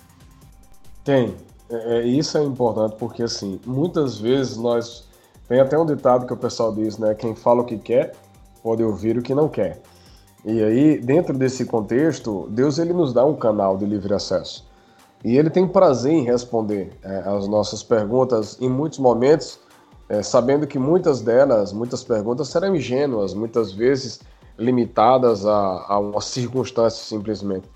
Tem. 1.03 1.33
É, 1.69 1.97
é, 1.97 2.01
isso 2.03 2.37
é 2.37 2.43
importante 2.43 2.95
porque 2.97 3.23
assim, 3.23 3.59
muitas 3.65 4.17
vezes 4.17 4.57
nós 4.57 5.07
tem 5.47 5.59
até 5.59 5.77
um 5.77 5.85
ditado 5.85 6.25
que 6.25 6.33
o 6.33 6.37
pessoal 6.37 6.73
diz, 6.73 6.97
né? 6.97 7.13
Quem 7.13 7.35
fala 7.35 7.61
o 7.61 7.65
que 7.65 7.77
quer 7.77 8.13
pode 8.65 8.83
ouvir 8.83 9.15
o 9.15 9.21
que 9.21 9.35
não 9.35 9.47
quer. 9.47 9.79
E 10.43 10.63
aí, 10.63 10.99
dentro 10.99 11.37
desse 11.37 11.65
contexto, 11.65 12.47
Deus 12.49 12.79
ele 12.79 12.93
nos 12.93 13.13
dá 13.13 13.23
um 13.23 13.35
canal 13.35 13.77
de 13.77 13.85
livre 13.85 14.11
acesso. 14.11 14.67
E 15.23 15.37
ele 15.37 15.51
tem 15.51 15.67
prazer 15.67 16.13
em 16.13 16.23
responder 16.23 16.91
é, 17.03 17.17
às 17.19 17.47
nossas 17.47 17.83
perguntas 17.83 18.57
em 18.59 18.67
muitos 18.67 18.97
momentos, 18.97 19.59
é, 20.09 20.23
sabendo 20.23 20.65
que 20.65 20.79
muitas 20.79 21.21
delas, 21.21 21.71
muitas 21.71 22.03
perguntas 22.03 22.47
serão 22.47 22.75
ingênuas, 22.75 23.35
muitas 23.35 23.71
vezes 23.71 24.19
limitadas 24.57 25.45
a, 25.45 25.85
a 25.87 25.99
uma 25.99 26.21
circunstância 26.21 27.05
simplesmente. 27.05 27.69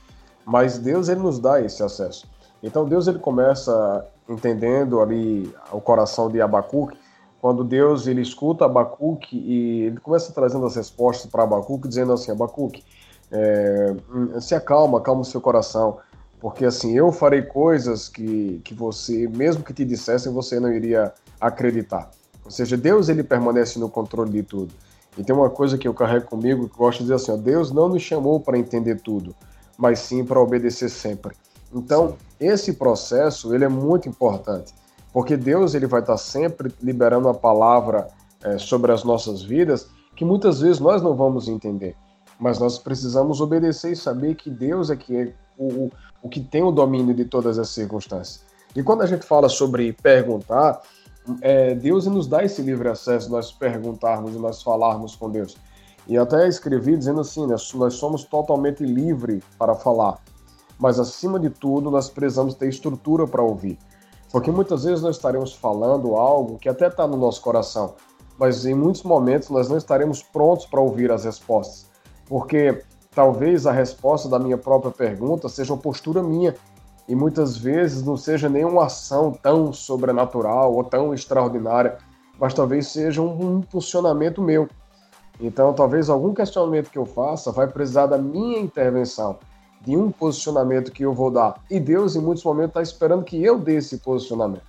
Mas 0.43 0.79
Deus 0.79 1.07
ele 1.07 1.19
nos 1.19 1.37
dá 1.37 1.61
esse 1.61 1.83
acesso. 1.83 2.27
Então 2.63 2.83
Deus 2.85 3.07
ele 3.07 3.19
começa 3.19 4.07
entendendo 4.27 5.01
ali 5.01 5.53
o 5.71 5.79
coração 5.79 6.31
de 6.31 6.41
Abacuque, 6.41 6.97
quando 7.41 7.63
Deus 7.63 8.07
ele 8.07 8.21
escuta 8.21 8.65
Abacuque 8.65 9.37
e 9.37 9.83
ele 9.83 9.97
começa 9.97 10.33
trazendo 10.33 10.65
as 10.65 10.75
respostas 10.75 11.29
para 11.29 11.43
Abacuque, 11.43 11.87
dizendo 11.87 12.13
assim, 12.13 12.31
Abacuque, 12.31 12.83
é, 13.31 13.95
se 14.41 14.55
acalma, 14.55 14.97
acalma 14.97 15.21
o 15.21 15.25
seu 15.25 15.39
coração, 15.39 15.97
porque 16.39 16.65
assim, 16.65 16.95
eu 16.97 17.11
farei 17.11 17.41
coisas 17.41 18.09
que, 18.09 18.61
que 18.63 18.73
você, 18.73 19.27
mesmo 19.27 19.63
que 19.63 19.73
te 19.73 19.85
dissessem, 19.85 20.33
você 20.33 20.59
não 20.59 20.71
iria 20.71 21.13
acreditar. 21.39 22.09
Ou 22.43 22.51
seja, 22.51 22.75
Deus 22.75 23.09
ele 23.09 23.23
permanece 23.23 23.79
no 23.79 23.89
controle 23.89 24.31
de 24.31 24.43
tudo. 24.43 24.73
E 25.17 25.23
tem 25.23 25.35
uma 25.35 25.49
coisa 25.49 25.77
que 25.77 25.87
eu 25.87 25.93
carrego 25.93 26.25
comigo, 26.25 26.67
que 26.67 26.75
eu 26.75 26.77
gosto 26.77 26.99
de 26.99 27.03
dizer 27.05 27.15
assim, 27.15 27.31
ó, 27.31 27.37
Deus 27.37 27.71
não 27.71 27.89
nos 27.89 28.01
chamou 28.01 28.39
para 28.39 28.57
entender 28.57 29.01
tudo, 29.01 29.35
mas 29.77 29.99
sim 29.99 30.25
para 30.25 30.39
obedecer 30.39 30.89
sempre. 30.89 31.35
Então, 31.73 32.15
esse 32.39 32.73
processo, 32.73 33.53
ele 33.53 33.65
é 33.65 33.69
muito 33.69 34.09
importante. 34.09 34.73
Porque 35.11 35.35
Deus 35.35 35.73
ele 35.73 35.87
vai 35.87 36.01
estar 36.01 36.17
sempre 36.17 36.73
liberando 36.81 37.27
a 37.29 37.33
palavra 37.33 38.07
é, 38.43 38.57
sobre 38.57 38.91
as 38.91 39.03
nossas 39.03 39.41
vidas 39.41 39.89
que 40.15 40.25
muitas 40.25 40.61
vezes 40.61 40.79
nós 40.79 41.01
não 41.01 41.15
vamos 41.15 41.47
entender. 41.47 41.95
Mas 42.39 42.59
nós 42.59 42.77
precisamos 42.77 43.41
obedecer 43.41 43.91
e 43.91 43.95
saber 43.95 44.35
que 44.35 44.49
Deus 44.49 44.89
é 44.89 44.95
que 44.95 45.15
é 45.15 45.33
o, 45.57 45.89
o 46.21 46.29
que 46.29 46.39
tem 46.39 46.63
o 46.63 46.71
domínio 46.71 47.13
de 47.13 47.25
todas 47.25 47.59
as 47.59 47.69
circunstâncias. 47.69 48.43
E 48.75 48.83
quando 48.83 49.01
a 49.01 49.05
gente 49.05 49.25
fala 49.25 49.49
sobre 49.49 49.93
perguntar, 49.93 50.81
é, 51.41 51.75
Deus 51.75 52.05
nos 52.07 52.27
dá 52.27 52.43
esse 52.43 52.61
livre 52.61 52.87
acesso, 52.87 53.29
nós 53.29 53.51
perguntarmos 53.51 54.35
e 54.35 54.37
nós 54.37 54.61
falarmos 54.61 55.15
com 55.15 55.29
Deus. 55.29 55.57
E 56.07 56.17
até 56.17 56.47
escrevi 56.47 56.97
dizendo 56.97 57.21
assim, 57.21 57.45
né, 57.45 57.55
nós 57.75 57.93
somos 57.93 58.23
totalmente 58.23 58.83
livres 58.83 59.43
para 59.57 59.75
falar, 59.75 60.17
mas 60.79 60.99
acima 60.99 61.39
de 61.39 61.49
tudo 61.49 61.91
nós 61.91 62.09
precisamos 62.09 62.55
ter 62.55 62.69
estrutura 62.69 63.27
para 63.27 63.43
ouvir. 63.43 63.77
Porque 64.31 64.51
muitas 64.51 64.83
vezes 64.83 65.01
nós 65.01 65.15
estaremos 65.15 65.53
falando 65.53 66.15
algo 66.15 66.57
que 66.59 66.69
até 66.69 66.87
está 66.87 67.07
no 67.07 67.17
nosso 67.17 67.41
coração, 67.41 67.95
mas 68.37 68.65
em 68.65 68.75
muitos 68.75 69.03
momentos 69.03 69.49
nós 69.49 69.67
não 69.67 69.77
estaremos 69.77 70.21
prontos 70.21 70.65
para 70.65 70.79
ouvir 70.79 71.11
as 71.11 71.25
respostas. 71.25 71.89
Porque 72.27 72.83
talvez 73.13 73.65
a 73.65 73.71
resposta 73.71 74.29
da 74.29 74.37
minha 74.37 74.57
própria 74.57 74.91
pergunta 74.91 75.49
seja 75.49 75.73
uma 75.73 75.81
postura 75.81 76.21
minha 76.21 76.55
e 77.07 77.15
muitas 77.15 77.57
vezes 77.57 78.03
não 78.03 78.15
seja 78.15 78.47
nenhuma 78.47 78.85
ação 78.85 79.31
tão 79.31 79.73
sobrenatural 79.73 80.75
ou 80.75 80.83
tão 80.83 81.11
extraordinária, 81.11 81.97
mas 82.39 82.53
talvez 82.53 82.87
seja 82.87 83.19
um 83.19 83.57
impulsionamento 83.57 84.43
meu. 84.43 84.69
Então, 85.41 85.73
talvez 85.73 86.09
algum 86.09 86.33
questionamento 86.33 86.91
que 86.91 86.99
eu 86.99 87.05
faça 87.05 87.51
vai 87.51 87.65
precisar 87.65 88.05
da 88.05 88.17
minha 88.17 88.59
intervenção, 88.59 89.39
de 89.81 89.95
um 89.95 90.11
posicionamento 90.11 90.91
que 90.91 91.03
eu 91.03 91.13
vou 91.13 91.31
dar. 91.31 91.55
E 91.69 91.79
Deus, 91.79 92.15
em 92.15 92.21
muitos 92.21 92.43
momentos, 92.43 92.71
está 92.71 92.81
esperando 92.81 93.23
que 93.23 93.43
eu 93.43 93.57
dê 93.57 93.75
esse 93.75 93.97
posicionamento. 93.97 94.63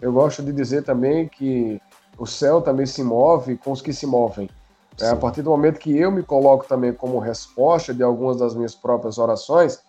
Eu 0.00 0.12
gosto 0.12 0.42
de 0.42 0.52
dizer 0.52 0.82
também 0.84 1.28
que 1.28 1.80
o 2.18 2.26
céu 2.26 2.60
também 2.60 2.86
se 2.86 3.02
move 3.02 3.56
com 3.56 3.72
os 3.72 3.80
que 3.80 3.92
se 3.92 4.06
movem. 4.06 4.48
É, 5.00 5.10
a 5.10 5.16
partir 5.16 5.42
do 5.42 5.50
momento 5.50 5.78
que 5.78 5.96
eu 5.96 6.10
me 6.10 6.24
coloco 6.24 6.66
também 6.66 6.92
como 6.92 7.20
resposta 7.20 7.94
de 7.94 8.02
algumas 8.02 8.38
das 8.38 8.54
minhas 8.54 8.74
próprias 8.74 9.16
orações, 9.16 9.80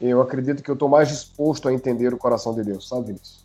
eu 0.00 0.22
acredito 0.22 0.62
que 0.62 0.70
eu 0.70 0.74
estou 0.74 0.88
mais 0.88 1.08
disposto 1.08 1.68
a 1.68 1.72
entender 1.72 2.14
o 2.14 2.16
coração 2.16 2.54
de 2.54 2.62
Deus, 2.62 2.88
sabe, 2.88 3.08
Vinícius? 3.08 3.40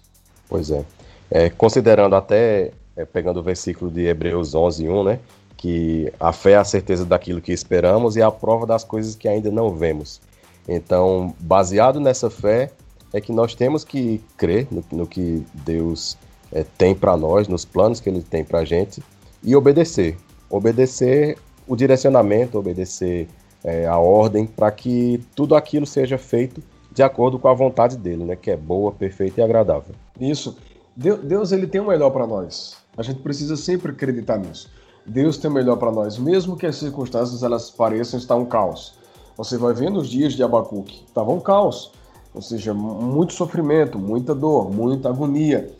Pois 0.47 0.71
é. 0.71 0.85
é 1.29 1.49
considerando 1.49 2.15
até, 2.15 2.71
é, 2.95 3.03
pegando 3.03 3.41
o 3.41 3.43
versículo 3.43 3.91
de 3.91 4.05
Hebreus 4.05 4.55
11, 4.55 4.87
1, 4.87 5.03
né? 5.03 5.19
Que 5.57 6.13
a 6.19 6.31
fé 6.31 6.51
é 6.51 6.57
a 6.57 6.63
certeza 6.63 7.05
daquilo 7.05 7.41
que 7.41 7.51
esperamos 7.51 8.15
e 8.15 8.21
a 8.21 8.31
prova 8.31 8.65
das 8.65 8.83
coisas 8.83 9.15
que 9.15 9.27
ainda 9.27 9.51
não 9.51 9.69
vemos. 9.71 10.21
Então, 10.67 11.33
baseado 11.39 11.99
nessa 11.99 12.29
fé, 12.29 12.71
é 13.13 13.21
que 13.21 13.31
nós 13.31 13.53
temos 13.53 13.83
que 13.83 14.21
crer 14.37 14.67
no, 14.71 14.83
no 14.91 15.07
que 15.07 15.45
Deus 15.53 16.17
é, 16.51 16.63
tem 16.77 16.95
para 16.95 17.15
nós, 17.17 17.47
nos 17.47 17.65
planos 17.65 17.99
que 17.99 18.09
Ele 18.09 18.21
tem 18.21 18.43
para 18.43 18.59
a 18.59 18.65
gente, 18.65 19.03
e 19.43 19.55
obedecer. 19.55 20.17
Obedecer 20.49 21.37
o 21.67 21.75
direcionamento, 21.75 22.57
obedecer 22.57 23.27
é, 23.63 23.85
a 23.85 23.97
ordem 23.97 24.45
para 24.45 24.71
que 24.71 25.23
tudo 25.35 25.55
aquilo 25.55 25.85
seja 25.85 26.17
feito 26.17 26.61
de 26.91 27.01
acordo 27.01 27.39
com 27.39 27.47
a 27.47 27.53
vontade 27.53 27.97
dele, 27.97 28.23
né? 28.23 28.35
Que 28.35 28.51
é 28.51 28.57
boa, 28.57 28.91
perfeita 28.91 29.41
e 29.41 29.43
agradável. 29.43 29.95
Isso. 30.19 30.57
Deus 30.95 31.51
ele 31.51 31.65
tem 31.65 31.81
o 31.81 31.87
melhor 31.87 32.11
para 32.11 32.27
nós. 32.27 32.77
A 32.95 33.01
gente 33.01 33.19
precisa 33.21 33.57
sempre 33.57 33.91
acreditar 33.91 34.37
nisso. 34.37 34.69
Deus 35.05 35.37
tem 35.37 35.49
o 35.49 35.53
melhor 35.53 35.77
para 35.77 35.91
nós, 35.91 36.17
mesmo 36.17 36.55
que 36.55 36.67
as 36.67 36.75
circunstâncias 36.75 37.41
elas 37.41 37.71
pareçam 37.71 38.19
estar 38.19 38.35
um 38.35 38.45
caos. 38.45 38.93
Você 39.37 39.57
vai 39.57 39.73
ver 39.73 39.89
nos 39.89 40.09
dias 40.09 40.33
de 40.33 40.43
Abacuque, 40.43 41.03
estava 41.07 41.31
um 41.31 41.39
caos, 41.39 41.91
ou 42.33 42.41
seja, 42.41 42.73
muito 42.73 43.33
sofrimento, 43.33 43.97
muita 43.97 44.33
dor, 44.33 44.71
muita 44.71 45.09
agonia. 45.09 45.71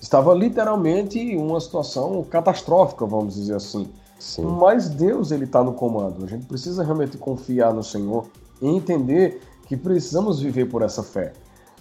Estava 0.00 0.34
literalmente 0.34 1.36
uma 1.36 1.60
situação 1.60 2.24
catastrófica, 2.24 3.04
vamos 3.04 3.34
dizer 3.34 3.54
assim. 3.54 3.88
Sim. 4.18 4.42
Mas 4.42 4.88
Deus 4.88 5.30
ele 5.30 5.44
está 5.44 5.62
no 5.62 5.72
comando. 5.72 6.24
A 6.24 6.28
gente 6.28 6.46
precisa 6.46 6.82
realmente 6.82 7.16
confiar 7.16 7.72
no 7.72 7.82
Senhor 7.82 8.26
e 8.60 8.68
entender 8.68 9.42
que 9.66 9.76
precisamos 9.76 10.40
viver 10.40 10.66
por 10.66 10.82
essa 10.82 11.02
fé. 11.02 11.32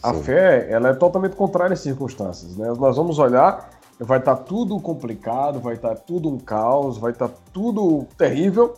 A 0.01 0.13
fé 0.13 0.67
ela 0.71 0.89
é 0.89 0.93
totalmente 0.93 1.35
contrária 1.35 1.73
às 1.73 1.81
circunstâncias. 1.81 2.55
Né? 2.55 2.71
Nós 2.77 2.95
vamos 2.95 3.19
olhar, 3.19 3.69
vai 3.99 4.19
estar 4.19 4.35
tá 4.35 4.43
tudo 4.43 4.79
complicado, 4.79 5.59
vai 5.59 5.75
estar 5.75 5.89
tá 5.89 5.95
tudo 5.95 6.29
um 6.29 6.37
caos, 6.37 6.97
vai 6.97 7.11
estar 7.11 7.27
tá 7.27 7.33
tudo 7.51 8.05
terrível, 8.17 8.75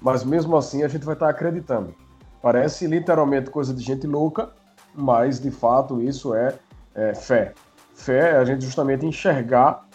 mas 0.00 0.24
mesmo 0.24 0.56
assim 0.56 0.82
a 0.82 0.88
gente 0.88 1.04
vai 1.04 1.14
estar 1.14 1.28
acreditando. 1.28 1.94
Parece 2.42 2.86
literalmente 2.86 3.50
coisa 3.50 3.74
de 3.74 3.82
gente 3.82 4.06
louca, 4.06 4.50
mas 4.94 5.40
de 5.40 5.50
fato 5.50 6.00
isso 6.00 6.34
é, 6.34 6.54
é 6.94 7.14
fé. 7.14 7.54
Fé 7.94 8.32
é 8.32 8.36
a 8.36 8.44
gente 8.44 8.64
justamente 8.64 9.06
enxergar 9.06 9.86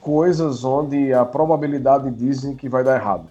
coisas 0.00 0.64
onde 0.64 1.12
a 1.12 1.24
probabilidade 1.24 2.10
dizem 2.10 2.56
que 2.56 2.68
vai 2.68 2.82
dar 2.82 2.96
errado. 2.96 3.30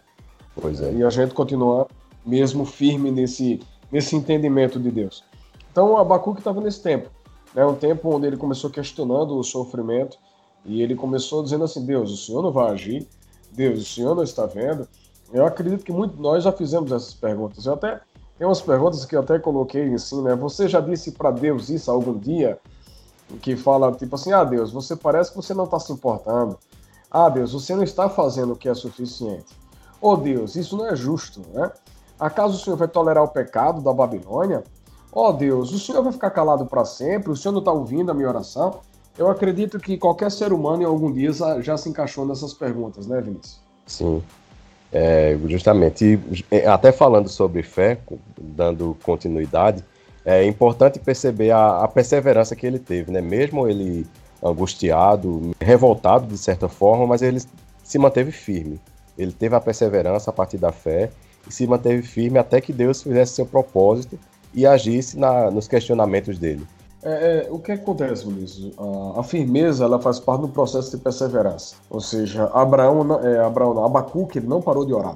Pois 0.59 0.81
é. 0.81 0.93
E 0.93 1.03
a 1.03 1.09
gente 1.09 1.33
continua 1.33 1.87
mesmo 2.25 2.65
firme 2.65 3.11
nesse, 3.11 3.61
nesse 3.91 4.15
entendimento 4.15 4.79
de 4.79 4.89
Deus. 4.89 5.23
Então, 5.71 5.97
Abacuque 5.97 6.39
estava 6.39 6.61
nesse 6.61 6.81
tempo, 6.81 7.09
né? 7.53 7.65
um 7.65 7.75
tempo 7.75 8.15
onde 8.15 8.27
ele 8.27 8.37
começou 8.37 8.69
questionando 8.69 9.37
o 9.37 9.43
sofrimento 9.43 10.17
e 10.63 10.81
ele 10.81 10.95
começou 10.95 11.43
dizendo 11.43 11.65
assim: 11.65 11.85
Deus, 11.85 12.11
o 12.11 12.17
Senhor 12.17 12.41
não 12.41 12.51
vai 12.51 12.71
agir, 12.71 13.07
Deus, 13.51 13.81
o 13.81 13.85
Senhor 13.85 14.15
não 14.15 14.23
está 14.23 14.45
vendo. 14.45 14.87
Eu 15.35 15.45
acredito 15.45 15.83
que 15.83 15.91
muito, 15.91 16.19
nós 16.21 16.43
já 16.43 16.51
fizemos 16.51 16.91
essas 16.91 17.13
perguntas. 17.13 17.65
Eu 17.65 17.73
até 17.73 17.99
tem 18.37 18.47
umas 18.47 18.61
perguntas 18.61 19.05
que 19.05 19.15
eu 19.15 19.19
até 19.19 19.37
coloquei 19.37 19.93
assim, 19.93 20.21
né? 20.21 20.35
Você 20.35 20.67
já 20.67 20.79
disse 20.79 21.11
para 21.11 21.29
Deus 21.31 21.69
isso 21.69 21.91
algum 21.91 22.17
dia? 22.17 22.59
que 23.41 23.55
fala 23.55 23.91
tipo 23.91 24.15
assim: 24.15 24.31
ah, 24.31 24.43
Deus, 24.43 24.71
você 24.71 24.95
parece 24.95 25.31
que 25.31 25.35
você 25.35 25.53
não 25.53 25.65
está 25.65 25.79
se 25.79 25.91
importando. 25.91 26.57
Ah, 27.09 27.29
Deus, 27.29 27.53
você 27.53 27.75
não 27.75 27.83
está 27.83 28.09
fazendo 28.09 28.53
o 28.53 28.55
que 28.55 28.69
é 28.69 28.73
suficiente. 28.73 29.57
Oh, 30.01 30.15
Deus, 30.15 30.55
isso 30.55 30.77
não 30.77 30.87
é 30.87 30.95
justo, 30.95 31.41
né? 31.53 31.71
Acaso 32.19 32.55
o 32.55 32.59
Senhor 32.59 32.77
vai 32.77 32.87
tolerar 32.87 33.23
o 33.23 33.27
pecado 33.27 33.81
da 33.81 33.93
Babilônia? 33.93 34.63
Oh, 35.11 35.31
Deus, 35.31 35.71
o 35.71 35.79
Senhor 35.79 36.03
vai 36.03 36.11
ficar 36.11 36.29
calado 36.29 36.65
para 36.65 36.85
sempre? 36.85 37.31
O 37.31 37.35
Senhor 37.35 37.53
não 37.53 37.59
está 37.59 37.71
ouvindo 37.71 38.11
a 38.11 38.13
minha 38.13 38.27
oração? 38.27 38.79
Eu 39.17 39.29
acredito 39.29 39.79
que 39.79 39.97
qualquer 39.97 40.29
ser 40.29 40.51
humano 40.51 40.83
em 40.83 40.85
algum 40.85 41.11
dia 41.11 41.31
já 41.61 41.77
se 41.77 41.89
encaixou 41.89 42.25
nessas 42.25 42.53
perguntas, 42.53 43.07
né, 43.07 43.21
Vinícius? 43.21 43.61
Sim. 43.85 44.21
É, 44.97 45.37
justamente. 45.49 46.17
E, 46.49 46.57
até 46.65 46.89
falando 46.89 47.27
sobre 47.27 47.61
fé, 47.61 47.97
dando 48.39 48.97
continuidade, 49.03 49.83
é 50.23 50.45
importante 50.45 50.99
perceber 50.99 51.51
a, 51.51 51.83
a, 51.83 51.87
perseverança 51.89 52.55
que 52.55 52.65
ele 52.65 52.79
teve, 52.79 53.11
né? 53.11 53.19
Mesmo 53.19 53.67
ele 53.67 54.07
angustiado, 54.41 55.51
revoltado 55.59 56.27
de 56.27 56.37
certa 56.37 56.69
forma, 56.69 57.05
mas 57.05 57.21
ele 57.21 57.41
se 57.83 57.99
manteve 57.99 58.31
firme. 58.31 58.79
Ele 59.17 59.33
teve 59.33 59.53
a 59.53 59.59
perseverança 59.59 60.29
a 60.29 60.33
partir 60.33 60.57
da 60.57 60.71
fé 60.71 61.09
e 61.45 61.53
se 61.53 61.67
manteve 61.67 62.01
firme 62.01 62.39
até 62.39 62.61
que 62.61 62.71
Deus 62.71 63.03
fizesse 63.03 63.33
seu 63.33 63.45
propósito 63.45 64.17
e 64.53 64.65
agisse 64.65 65.19
na, 65.19 65.51
nos 65.51 65.67
questionamentos 65.67 66.39
dele. 66.39 66.65
É, 67.07 67.45
é, 67.45 67.51
o 67.51 67.59
que 67.59 67.71
acontece, 67.71 68.25
Vinícius? 68.25 68.73
A, 68.79 69.19
a, 69.19 69.23
firmeza 69.23 69.85
ela 69.85 70.01
faz 70.01 70.19
parte 70.19 70.41
do 70.41 70.47
processo 70.47 70.89
de 70.89 70.97
perseverança. 70.97 71.75
Ou 71.87 72.01
seja, 72.01 72.45
Abraão, 72.45 73.19
é, 73.21 73.39
Abraão 73.41 73.75
não, 73.75 73.85
Abacuque 73.85 74.39
não 74.39 74.59
parou 74.59 74.83
de 74.83 74.91
orar. 74.91 75.13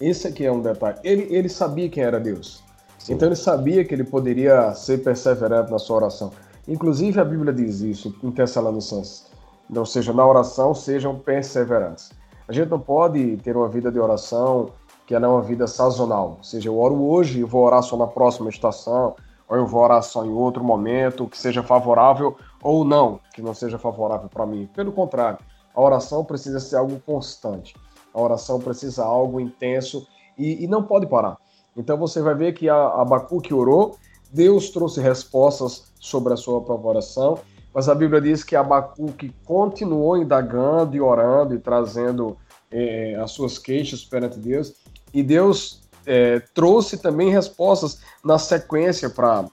Esse 0.00 0.28
aqui 0.28 0.46
é 0.46 0.50
um 0.50 0.62
detalhe. 0.62 0.96
Ele, 1.04 1.26
ele 1.30 1.50
sabia 1.50 1.90
quem 1.90 2.02
era 2.02 2.18
Deus. 2.18 2.64
Sim. 2.98 3.12
Então 3.12 3.28
ele 3.28 3.36
sabia 3.36 3.84
que 3.84 3.94
ele 3.94 4.04
poderia 4.04 4.74
ser 4.74 5.04
perseverante 5.04 5.70
na 5.70 5.78
sua 5.78 5.96
oração. 5.96 6.30
Inclusive 6.66 7.20
a 7.20 7.24
Bíblia 7.24 7.52
diz 7.52 7.80
isso 7.80 8.14
em 8.22 8.30
Tessalonicenses. 8.30 9.26
Ou 9.74 9.84
seja, 9.84 10.14
na 10.14 10.26
oração 10.26 10.74
sejam 10.74 11.18
perseverantes. 11.18 12.12
A 12.48 12.52
gente 12.52 12.70
não 12.70 12.80
pode 12.80 13.36
ter 13.38 13.54
uma 13.54 13.68
vida 13.68 13.92
de 13.92 13.98
oração 13.98 14.70
que 15.06 15.14
ela 15.14 15.26
é 15.26 15.28
uma 15.28 15.42
vida 15.42 15.66
sazonal. 15.66 16.36
Ou 16.38 16.44
seja, 16.44 16.70
eu 16.70 16.78
oro 16.78 17.04
hoje 17.04 17.40
e 17.40 17.44
vou 17.44 17.62
orar 17.62 17.82
só 17.82 17.94
na 17.94 18.06
próxima 18.06 18.48
estação, 18.48 19.14
ou 19.48 19.56
eu 19.56 19.66
vou 19.66 19.82
orar 19.82 20.02
só 20.02 20.24
em 20.24 20.30
outro 20.30 20.62
momento, 20.62 21.26
que 21.26 21.38
seja 21.38 21.62
favorável 21.62 22.36
ou 22.62 22.84
não, 22.84 23.20
que 23.34 23.42
não 23.42 23.54
seja 23.54 23.78
favorável 23.78 24.28
para 24.28 24.46
mim. 24.46 24.68
Pelo 24.74 24.92
contrário, 24.92 25.38
a 25.74 25.80
oração 25.80 26.24
precisa 26.24 26.58
ser 26.58 26.76
algo 26.76 27.00
constante. 27.04 27.74
A 28.12 28.20
oração 28.20 28.58
precisa 28.58 28.96
ser 28.96 29.02
algo 29.02 29.40
intenso 29.40 30.06
e, 30.38 30.64
e 30.64 30.66
não 30.66 30.82
pode 30.82 31.06
parar. 31.06 31.36
Então 31.76 31.96
você 31.96 32.22
vai 32.22 32.34
ver 32.34 32.54
que 32.54 32.68
a 32.68 32.86
Abacuque 33.00 33.52
orou, 33.52 33.96
Deus 34.32 34.70
trouxe 34.70 35.00
respostas 35.00 35.92
sobre 36.00 36.32
a 36.32 36.36
sua 36.36 36.58
oração, 36.58 37.38
mas 37.74 37.88
a 37.88 37.94
Bíblia 37.94 38.20
diz 38.20 38.42
que 38.42 38.56
Abacuque 38.56 39.34
continuou 39.44 40.16
indagando 40.16 40.96
e 40.96 41.00
orando 41.00 41.54
e 41.54 41.58
trazendo 41.58 42.36
é, 42.70 43.14
as 43.16 43.30
suas 43.32 43.58
queixas 43.58 44.02
perante 44.02 44.38
Deus, 44.38 44.74
e 45.12 45.22
Deus 45.22 45.85
é, 46.06 46.40
trouxe 46.54 46.96
também 46.96 47.30
respostas 47.30 48.00
na 48.24 48.38
sequência 48.38 49.10
para 49.10 49.44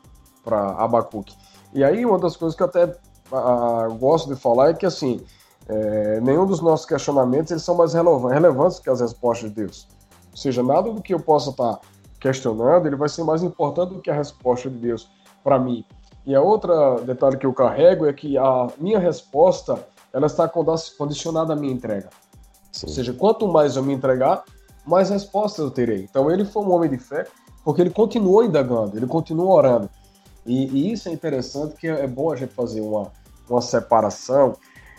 Abacuque. 0.77 1.36
E 1.74 1.83
aí 1.83 2.05
uma 2.05 2.19
das 2.19 2.38
coisas 2.38 2.55
que 2.55 2.62
eu 2.62 2.67
até 2.67 2.95
a, 3.31 3.88
gosto 4.00 4.33
de 4.33 4.39
falar 4.39 4.69
é 4.69 4.74
que 4.74 4.86
assim, 4.86 5.22
é, 5.67 6.22
nenhum 6.22 6.45
dos 6.45 6.62
nossos 6.62 6.86
questionamentos 6.86 7.51
eles 7.51 7.63
são 7.63 7.75
mais 7.75 7.93
relevantes 7.93 8.79
que 8.79 8.89
as 8.89 9.01
respostas 9.01 9.50
de 9.50 9.55
Deus. 9.55 9.88
Ou 10.31 10.38
seja, 10.38 10.62
nada 10.62 10.91
do 10.91 11.01
que 11.01 11.13
eu 11.13 11.19
possa 11.19 11.50
estar 11.50 11.79
questionando, 12.19 12.86
ele 12.86 12.95
vai 12.95 13.10
ser 13.10 13.24
mais 13.24 13.43
importante 13.43 13.93
do 13.93 14.01
que 14.01 14.10
a 14.10 14.15
resposta 14.15 14.69
de 14.69 14.77
Deus 14.77 15.10
para 15.43 15.60
mim. 15.60 15.83
E 16.25 16.33
a 16.33 16.41
outra 16.41 17.01
detalhe 17.01 17.38
que 17.38 17.45
eu 17.45 17.53
carrego 17.53 18.05
é 18.05 18.13
que 18.13 18.38
a 18.38 18.67
minha 18.77 18.98
resposta 18.98 19.86
ela 20.13 20.27
está 20.27 20.48
condicionada 20.48 21.53
à 21.53 21.55
minha 21.55 21.74
entrega. 21.74 22.10
Sim. 22.72 22.88
Ou 22.88 22.93
seja, 22.93 23.13
quanto 23.13 23.48
mais 23.48 23.75
eu 23.75 23.83
me 23.83 23.93
entregar, 23.93 24.43
mais 24.86 25.10
respostas 25.10 25.66
eu 25.66 25.72
terei. 25.72 26.04
Então 26.10 26.30
ele 26.30 26.46
foi 26.46 26.63
um 26.63 26.72
homem 26.72 26.90
de 26.90 26.98
fé, 26.98 27.25
porque 27.63 27.82
ele 27.82 27.90
continuou 27.90 28.44
indagando, 28.44 28.98
ele 28.98 29.08
continuou 29.08 29.52
orando. 29.52 29.90
E, 30.46 30.68
e 30.68 30.92
isso 30.92 31.10
é 31.10 31.12
interessante, 31.12 31.75
que 31.75 31.88
é 31.88 32.06
bom 32.08 32.32
a 32.32 32.36
gente 32.36 32.54
fazer 32.54 32.82
uma, 32.82 33.12
uma 33.50 33.62
separação 33.62 34.56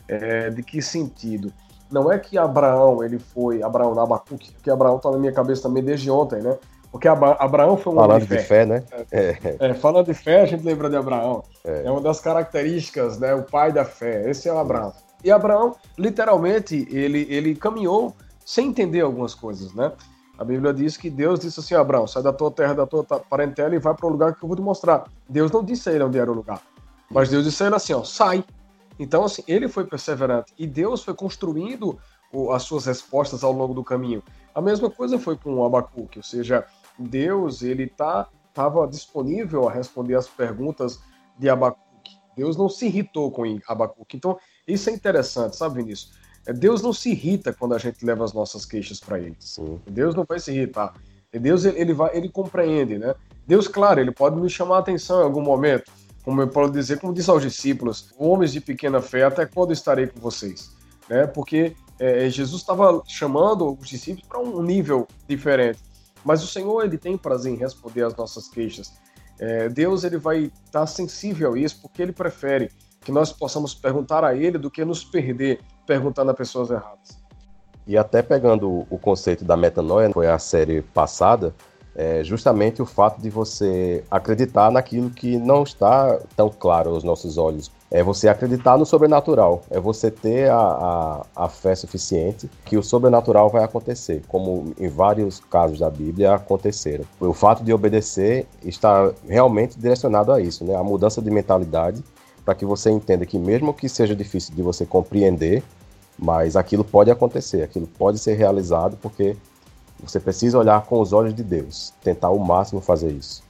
é, 0.09 0.51
de 0.51 0.63
que 0.63 0.81
sentido. 0.81 1.53
Não 1.91 2.11
é 2.11 2.19
que 2.19 2.39
Abraão, 2.39 3.05
ele 3.05 3.19
foi, 3.19 3.63
Abraão, 3.63 3.99
Abacuque, 4.01 4.55
que 4.63 4.71
Abraão 4.71 4.97
está 4.97 5.11
na 5.11 5.19
minha 5.19 5.33
cabeça 5.33 5.63
também 5.63 5.83
desde 5.83 6.11
ontem, 6.11 6.41
né? 6.41 6.57
Porque 6.91 7.09
Abraão 7.09 7.77
foi 7.77 7.93
um 7.93 7.97
falando 7.97 8.11
homem 8.13 8.23
de 8.23 8.29
fé. 8.29 8.37
de 8.37 8.43
fé, 8.45 8.67
né? 8.67 8.85
É, 9.11 9.37
é. 9.59 9.75
falando 9.75 10.07
de 10.07 10.15
fé, 10.15 10.43
a 10.43 10.47
gente 10.47 10.65
lembra 10.65 10.89
de 10.89 10.97
Abraão. 10.97 11.43
É. 11.65 11.83
é. 11.85 11.91
uma 11.91 12.01
das 12.01 12.21
características, 12.21 13.19
né? 13.19 13.35
O 13.35 13.43
pai 13.43 13.73
da 13.73 13.85
fé. 13.85 14.31
Esse 14.31 14.49
é 14.49 14.53
o 14.53 14.59
Abraão. 14.59 14.93
E 15.25 15.31
Abraão, 15.31 15.75
literalmente, 15.99 16.87
ele, 16.91 17.27
ele 17.29 17.57
caminhou 17.57 18.15
sem 18.45 18.69
entender 18.69 19.01
algumas 19.01 19.35
coisas, 19.35 19.73
né? 19.75 19.93
A 20.39 20.45
Bíblia 20.45 20.73
diz 20.73 20.97
que 20.97 21.09
Deus 21.09 21.41
disse 21.41 21.61
assim: 21.61 21.75
Abraão, 21.75 22.07
sai 22.07 22.23
da 22.23 22.33
tua 22.33 22.51
terra, 22.51 22.75
da 22.75 22.87
tua 22.87 23.05
parentela 23.05 23.75
e 23.75 23.79
vai 23.79 23.95
para 23.95 24.07
o 24.07 24.11
lugar 24.11 24.35
que 24.35 24.43
eu 24.43 24.49
vou 24.49 24.57
te 24.57 24.63
mostrar. 24.63 25.05
Deus 25.29 25.51
não 25.51 25.65
disse 25.65 25.89
a 25.89 25.93
ele 25.93 26.05
onde 26.05 26.19
era 26.19 26.31
o 26.31 26.35
lugar, 26.35 26.61
mas 27.11 27.29
Deus 27.29 27.45
disse 27.45 27.63
a 27.63 27.67
ele 27.67 27.77
assim: 27.77 27.93
ó, 27.93 28.03
sai. 28.03 28.45
Então, 28.99 29.25
assim, 29.25 29.43
ele 29.49 29.67
foi 29.67 29.85
perseverante 29.85 30.53
e 30.57 30.67
Deus 30.67 31.03
foi 31.03 31.15
construindo 31.15 31.99
as 32.53 32.63
suas 32.63 32.87
respostas 32.87 33.43
ao 33.43 33.53
longo 33.53 33.75
do 33.75 33.83
caminho. 33.83 34.23
A 34.55 34.61
mesma 34.61 34.91
coisa 34.91 35.19
foi 35.19 35.37
com 35.37 35.55
o 35.55 35.65
Abacuque, 35.65 36.19
ou 36.19 36.23
seja, 36.25 36.65
Deus 36.99 37.63
ele 37.63 37.87
tá 37.89 38.29
estava 38.55 38.87
disponível 38.87 39.69
a 39.69 39.73
responder 39.73 40.15
as 40.15 40.29
perguntas 40.29 41.01
de 41.37 41.51
Abacuque. 41.51 41.83
Deus 42.37 42.57
não 42.57 42.69
se 42.69 42.87
irritou 42.87 43.31
com 43.33 43.43
Abacuque. 43.67 44.17
Então, 44.17 44.39
isso 44.67 44.89
é 44.89 44.93
interessante, 44.93 45.57
sabe, 45.57 45.83
Vinícius? 45.83 46.13
É, 46.47 46.53
Deus 46.53 46.83
não 46.83 46.93
se 46.93 47.11
irrita 47.11 47.53
quando 47.53 47.75
a 47.75 47.79
gente 47.79 48.05
leva 48.05 48.25
as 48.25 48.33
nossas 48.33 48.65
queixas 48.65 49.01
para 49.01 49.19
ele. 49.19 49.37
Sim. 49.39 49.81
Deus 49.87 50.15
não 50.15 50.25
vai 50.25 50.39
se 50.39 50.53
irritar. 50.53 50.95
Deus 51.33 51.65
ele, 51.65 51.93
vai, 51.93 52.17
ele 52.17 52.29
compreende, 52.29 52.99
né? 52.99 53.15
Deus, 53.47 53.67
claro, 53.67 54.01
ele 54.01 54.13
pode 54.13 54.37
nos 54.37 54.53
chamar 54.53 54.77
a 54.77 54.81
atenção 54.81 55.21
em 55.21 55.25
algum 55.25 55.43
momento, 55.43 55.91
como 56.23 56.41
eu 56.41 56.49
posso 56.49 56.73
dizer, 56.73 57.01
como 57.01 57.13
disse 57.13 57.29
aos 57.29 57.43
discípulos, 57.43 58.11
homens 58.17 58.53
de 58.53 58.61
pequena 58.61 59.01
fé, 59.03 59.25
até 59.25 59.45
quando 59.45 59.73
estarei 59.73 60.07
com 60.07 60.21
vocês, 60.21 60.71
né? 61.09 61.27
Porque 61.27 61.75
é, 61.99 62.29
Jesus 62.31 62.63
estava 62.63 63.03
chamando 63.07 63.77
os 63.79 63.89
discípulos 63.89 64.27
para 64.27 64.41
um 64.41 64.63
nível 64.63 65.07
diferente. 65.29 65.81
Mas 66.25 66.43
o 66.43 66.47
Senhor 66.47 66.85
ele 66.85 66.97
tem 66.97 67.19
prazer 67.19 67.53
em 67.53 67.57
responder 67.57 68.05
às 68.05 68.17
nossas 68.17 68.49
queixas. 68.49 68.95
É, 69.39 69.69
Deus 69.69 70.05
ele 70.05 70.17
vai 70.17 70.45
estar 70.45 70.81
tá 70.81 70.87
sensível 70.87 71.53
a 71.53 71.59
isso 71.59 71.81
porque 71.83 72.01
ele 72.01 72.13
prefere 72.13 72.71
que 73.01 73.13
nós 73.13 73.33
possamos 73.33 73.75
perguntar 73.75 74.25
a 74.25 74.35
ele 74.35 74.57
do 74.57 74.71
que 74.71 74.85
nos 74.85 75.05
perder 75.05 75.61
perguntando 75.87 76.31
a 76.31 76.35
pessoas 76.35 76.71
erradas. 76.71 77.23
E 77.87 77.99
até 77.99 78.23
pegando 78.23 78.87
o 78.89 78.99
conceito 78.99 79.45
da 79.45 79.57
metanoia, 79.57 80.11
foi 80.11 80.27
a 80.27 80.39
série 80.39 80.81
passada, 80.81 81.55
é 81.95 82.25
justamente 82.25 82.83
o 82.83 82.87
fato 82.87 83.21
de 83.21 83.31
você 83.31 84.03
acreditar 84.11 84.71
naquilo 84.71 85.11
que 85.11 85.37
não 85.37 85.63
está 85.63 86.19
tão 86.35 86.51
claro 86.51 86.91
aos 86.91 87.05
nossos 87.05 87.39
olhos. 87.39 87.71
É 87.91 88.03
você 88.03 88.29
acreditar 88.29 88.77
no 88.77 88.85
sobrenatural, 88.85 89.63
é 89.71 89.79
você 89.79 90.11
ter 90.11 90.51
a, 90.51 90.57
a, 90.57 91.27
a, 91.45 91.49
fé 91.49 91.77
suficiente 91.77 92.51
que 92.65 92.77
o 92.77 92.83
sobrenatural 92.83 93.49
vai 93.49 93.63
acontecer, 93.63 94.23
como 94.27 94.75
em 94.77 94.89
vários 94.89 95.39
casos 95.39 95.79
da 95.79 95.89
Bíblia 95.89 96.35
aconteceram. 96.35 97.05
O 97.21 97.33
fato 97.33 97.63
de 97.63 97.73
obedecer 97.73 98.49
está 98.65 99.13
realmente 99.29 99.79
direcionado 99.79 100.33
a 100.33 100.41
isso, 100.41 100.65
né? 100.65 100.75
a 100.75 100.83
mudança 100.83 101.23
de 101.23 101.31
mentalidade, 101.31 102.03
para 102.45 102.55
que 102.55 102.65
você 102.65 102.91
entenda 102.91 103.25
que, 103.25 103.39
mesmo 103.39 103.73
que 103.73 103.89
seja 103.89 104.15
difícil 104.15 104.55
de 104.55 104.63
você 104.63 104.85
compreender, 104.85 105.63
mas 106.19 106.57
aquilo 106.57 106.85
pode 106.85 107.11
acontecer, 107.11 107.63
aquilo 107.63 107.87
pode 107.87 108.19
ser 108.19 108.35
realizado, 108.35 108.97
porque 109.01 109.37
você 110.03 110.21
precisa 110.21 110.59
olhar 110.59 110.85
com 110.85 111.01
os 111.01 111.13
olhos 111.13 111.35
de 111.35 111.43
Deus, 111.43 111.93
tentar 112.03 112.29
ao 112.29 112.39
máximo 112.39 112.81
fazer 112.81 113.11
isso. 113.11 113.43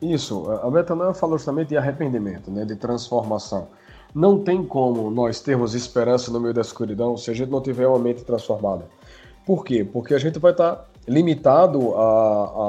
Isso, 0.00 0.48
a 0.62 0.70
metanoia 0.70 1.12
falou 1.12 1.36
justamente 1.36 1.68
de 1.68 1.76
arrependimento, 1.76 2.50
né, 2.50 2.64
de 2.64 2.76
transformação. 2.76 3.68
Não 4.14 4.42
tem 4.42 4.64
como 4.64 5.10
nós 5.10 5.40
termos 5.40 5.74
esperança 5.74 6.30
no 6.30 6.40
meio 6.40 6.54
da 6.54 6.60
escuridão 6.60 7.16
se 7.16 7.30
a 7.30 7.34
gente 7.34 7.50
não 7.50 7.60
tiver 7.60 7.86
uma 7.86 7.98
mente 7.98 8.24
transformada. 8.24 8.86
Por 9.44 9.64
quê? 9.64 9.84
Porque 9.84 10.14
a 10.14 10.18
gente 10.18 10.38
vai 10.38 10.52
estar 10.52 10.88
limitado 11.06 11.94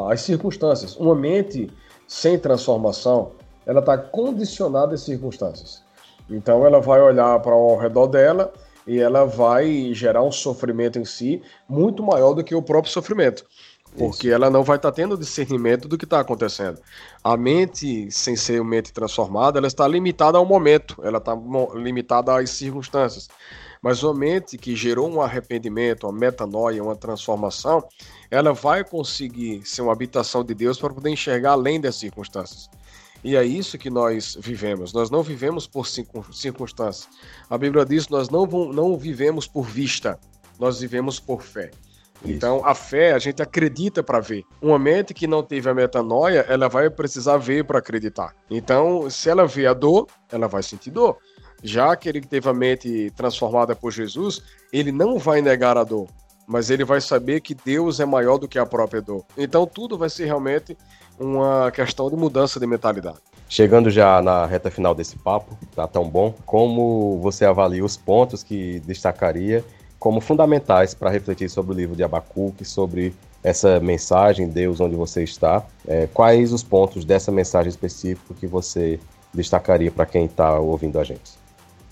às 0.09 0.21
circunstâncias. 0.21 0.95
Uma 0.95 1.15
mente 1.15 1.71
sem 2.07 2.37
transformação, 2.37 3.31
ela 3.69 3.81
está 3.81 3.95
condicionada 3.95 4.95
às 4.95 5.01
circunstâncias. 5.01 5.83
Então 6.27 6.65
ela 6.65 6.81
vai 6.81 6.99
olhar 6.99 7.39
para 7.39 7.53
ao 7.53 7.77
redor 7.77 8.07
dela 8.07 8.51
e 8.87 8.97
ela 8.97 9.25
vai 9.25 9.93
gerar 9.93 10.23
um 10.23 10.31
sofrimento 10.31 10.97
em 10.97 11.05
si 11.05 11.43
muito 11.67 12.01
maior 12.01 12.33
do 12.33 12.43
que 12.43 12.55
o 12.55 12.63
próprio 12.63 12.91
sofrimento. 12.91 13.45
Porque 13.95 14.27
Isso. 14.27 14.35
ela 14.35 14.49
não 14.49 14.63
vai 14.63 14.77
estar 14.77 14.89
tá 14.89 14.95
tendo 14.95 15.15
discernimento 15.15 15.87
do 15.87 15.99
que 15.99 16.05
está 16.05 16.19
acontecendo. 16.19 16.79
A 17.23 17.37
mente, 17.37 18.09
sem 18.09 18.35
ser 18.35 18.59
uma 18.59 18.71
mente 18.71 18.91
transformada, 18.91 19.59
ela 19.59 19.67
está 19.67 19.87
limitada 19.87 20.39
ao 20.39 20.45
momento, 20.45 20.99
ela 21.03 21.19
está 21.19 21.37
limitada 21.75 22.39
às 22.39 22.49
circunstâncias. 22.49 23.29
Mas 23.83 24.01
uma 24.01 24.15
mente 24.15 24.57
que 24.57 24.75
gerou 24.75 25.07
um 25.07 25.21
arrependimento, 25.21 26.07
uma 26.07 26.13
metanoia, 26.13 26.83
uma 26.83 26.95
transformação, 26.95 27.87
ela 28.31 28.51
vai 28.51 28.83
conseguir 28.83 29.61
ser 29.63 29.83
uma 29.83 29.93
habitação 29.93 30.43
de 30.43 30.55
Deus 30.55 30.79
para 30.79 30.91
poder 30.91 31.11
enxergar 31.11 31.51
além 31.51 31.79
das 31.79 31.95
circunstâncias. 31.95 32.67
E 33.23 33.35
é 33.35 33.43
isso 33.43 33.77
que 33.77 33.89
nós 33.89 34.37
vivemos. 34.39 34.93
Nós 34.93 35.09
não 35.09 35.21
vivemos 35.21 35.67
por 35.67 35.85
circunstâncias. 35.87 37.07
A 37.49 37.57
Bíblia 37.57 37.85
diz 37.85 38.05
que 38.05 38.11
nós 38.11 38.29
não, 38.29 38.45
não 38.45 38.97
vivemos 38.97 39.47
por 39.47 39.65
vista, 39.65 40.19
nós 40.57 40.79
vivemos 40.79 41.19
por 41.19 41.41
fé. 41.41 41.71
Isso. 42.23 42.33
Então, 42.33 42.65
a 42.65 42.75
fé, 42.75 43.13
a 43.13 43.19
gente 43.19 43.41
acredita 43.41 44.03
para 44.03 44.19
ver. 44.19 44.43
Uma 44.61 44.77
mente 44.77 45.13
que 45.13 45.27
não 45.27 45.41
teve 45.41 45.69
a 45.69 45.73
metanoia, 45.73 46.45
ela 46.49 46.67
vai 46.67 46.89
precisar 46.89 47.37
ver 47.37 47.63
para 47.63 47.79
acreditar. 47.79 48.35
Então, 48.49 49.09
se 49.09 49.29
ela 49.29 49.45
vê 49.45 49.65
a 49.65 49.73
dor, 49.73 50.07
ela 50.31 50.47
vai 50.47 50.61
sentir 50.61 50.91
dor. 50.91 51.17
Já 51.63 51.95
que 51.95 52.07
ele 52.07 52.21
teve 52.21 52.47
a 52.49 52.53
mente 52.53 53.11
transformada 53.15 53.75
por 53.75 53.91
Jesus, 53.91 54.41
ele 54.71 54.91
não 54.91 55.17
vai 55.17 55.41
negar 55.41 55.77
a 55.77 55.83
dor, 55.83 56.07
mas 56.49 56.71
ele 56.71 56.83
vai 56.83 56.99
saber 56.99 57.41
que 57.41 57.53
Deus 57.53 57.99
é 57.99 58.05
maior 58.05 58.39
do 58.39 58.47
que 58.47 58.57
a 58.57 58.65
própria 58.65 58.99
dor. 58.99 59.23
Então, 59.37 59.67
tudo 59.67 59.99
vai 59.99 60.09
ser 60.09 60.25
realmente 60.25 60.75
uma 61.19 61.69
questão 61.69 62.09
de 62.09 62.15
mudança 62.15 62.59
de 62.59 62.65
mentalidade. 62.65 63.17
Chegando 63.47 63.91
já 63.91 64.19
na 64.19 64.47
reta 64.47 64.71
final 64.71 64.95
desse 64.95 65.15
papo, 65.15 65.55
tá 65.75 65.87
tão 65.87 66.09
bom, 66.09 66.33
como 66.47 67.19
você 67.21 67.45
avalia 67.45 67.85
os 67.85 67.95
pontos 67.95 68.41
que 68.41 68.79
destacaria 68.79 69.63
como 69.99 70.19
fundamentais 70.19 70.95
para 70.95 71.11
refletir 71.11 71.49
sobre 71.49 71.73
o 71.73 71.75
livro 71.75 71.95
de 71.95 72.03
Abacuque, 72.03 72.65
sobre 72.65 73.13
essa 73.43 73.79
mensagem, 73.79 74.49
Deus 74.49 74.79
onde 74.79 74.95
você 74.95 75.23
está? 75.23 75.63
É, 75.87 76.07
quais 76.11 76.51
os 76.51 76.63
pontos 76.63 77.05
dessa 77.05 77.31
mensagem 77.31 77.69
específica 77.69 78.33
que 78.33 78.47
você 78.47 78.99
destacaria 79.31 79.91
para 79.91 80.05
quem 80.05 80.25
está 80.25 80.57
ouvindo 80.57 80.99
a 80.99 81.03
gente? 81.03 81.37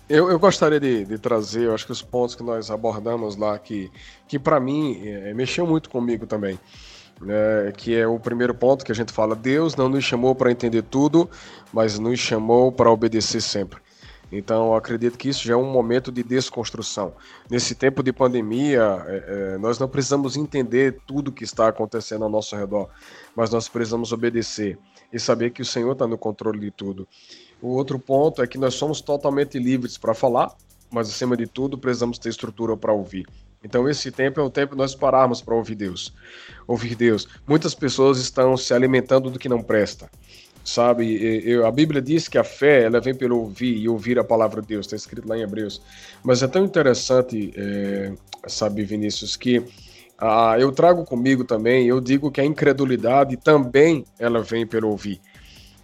Eu, 0.10 0.30
eu 0.30 0.39
gostaria 0.39 0.80
de, 0.80 1.04
de, 1.06 1.17
trazer, 1.17 1.63
eu 1.65 1.74
acho 1.74 1.86
que 1.86 1.91
os 1.91 2.02
pontos 2.02 2.34
que 2.34 2.43
nós 2.43 2.72
abordamos 2.72 3.36
lá, 3.36 3.60
que, 3.60 3.91
que 4.28 4.39
para 4.39 4.60
mim 4.60 5.02
é, 5.06 5.34
mexeu 5.34 5.67
muito 5.67 5.89
comigo 5.89 6.26
também 6.26 6.58
né, 7.22 7.72
que 7.76 7.96
é 7.96 8.08
o 8.08 8.20
primeiro 8.20 8.54
ponto 8.54 8.86
que 8.86 8.91
a 8.91 8.96
gente 8.96 9.12
fala: 9.12 9.36
Deus 9.36 9.76
não 9.76 9.89
nos 9.89 10.04
chamou 10.04 10.36
para 10.36 10.52
entender 10.52 10.84
tudo, 10.84 11.30
mas 11.74 11.98
nos 11.98 12.20
chamou 12.20 12.72
para 12.72 12.91
obedecer 12.91 13.41
sempre. 13.41 13.80
Então, 14.30 14.76
acredito 14.76 15.17
que 15.17 15.30
isso 15.30 15.46
já 15.48 15.54
é 15.54 15.58
um 15.58 15.72
momento 15.72 16.12
de 16.12 16.22
desconstrução. 16.22 17.13
Nesse 17.50 17.74
tempo 17.74 18.04
de 18.04 18.12
pandemia, 18.12 19.02
é, 19.08 19.54
é, 19.54 19.58
nós 19.58 19.80
não 19.80 19.88
precisamos 19.88 20.36
entender 20.36 21.00
tudo 21.08 21.32
que 21.32 21.46
está 21.46 21.70
acontecendo 21.70 22.26
ao 22.26 22.30
nosso 22.30 22.54
redor, 22.54 22.89
mas 23.34 23.50
nós 23.50 23.70
precisamos 23.70 24.12
obedecer 24.12 24.78
e 25.13 25.20
saber 25.20 25.52
que 25.52 25.62
o 25.62 25.65
Senhor 25.65 25.93
está 25.93 26.06
no 26.06 26.17
controle 26.17 26.60
de 26.60 26.72
tudo. 26.72 27.08
O 27.62 27.70
outro 27.70 27.98
ponto 27.98 28.41
é 28.41 28.48
que 28.48 28.58
nós 28.58 28.76
somos 28.76 29.02
totalmente 29.02 29.58
livres 29.58 29.98
para 29.98 30.13
falar, 30.13 30.56
mas 30.91 31.10
acima 31.10 31.36
de 31.36 31.48
tudo, 31.48 31.78
precisamos 31.78 32.17
ter 32.17 32.30
estrutura 32.30 32.78
para 32.78 32.93
ouvir. 32.93 33.28
Então 33.63 33.89
esse 33.89 34.12
tempo 34.12 34.39
é 34.39 34.43
um 34.43 34.50
tempo 34.50 34.76
nós 34.76 34.93
pararmos 34.93 35.41
para 35.41 35.56
ouvir 35.56 35.76
Deus. 35.76 36.13
Ouvir 36.67 36.96
Deus. 36.96 37.28
Muitas 37.48 37.74
pessoas 37.74 38.20
estão 38.20 38.56
se 38.56 38.74
alimentando 38.74 39.30
do 39.30 39.39
que 39.39 39.50
não 39.50 39.62
presta. 39.62 40.10
Sabe, 40.63 41.15
eu, 41.46 41.65
a 41.65 41.72
Bíblia 41.72 42.02
diz 42.02 42.28
que 42.28 42.38
a 42.38 42.43
fé 42.43 42.84
ela 42.84 43.00
vem 43.00 43.15
pelo 43.15 43.39
ouvir 43.39 43.78
e 43.78 43.88
ouvir 43.88 44.20
a 44.20 44.24
palavra 44.24 44.62
de 44.62 44.67
Deus, 44.67 44.86
está 44.86 44.98
escrito 44.98 45.28
lá 45.28 45.38
em 45.38 45.41
Hebreus. 45.41 45.82
Mas 46.22 46.43
é 46.43 46.48
tão 46.48 46.65
interessante, 46.65 47.54
é, 47.56 48.12
sabe, 48.48 48.84
Vinícius, 48.84 49.38
que 49.38 49.63
ah, 50.17 50.58
eu 50.60 50.72
trago 50.74 51.06
comigo 51.06 51.46
também, 51.46 51.88
eu 51.88 52.02
digo 52.02 52.30
que 52.30 52.41
a 52.41 52.46
incredulidade 52.46 53.38
também 53.38 54.04
ela 54.20 54.41
vem 54.41 54.67
pelo 54.67 54.89
ouvir. 54.89 55.22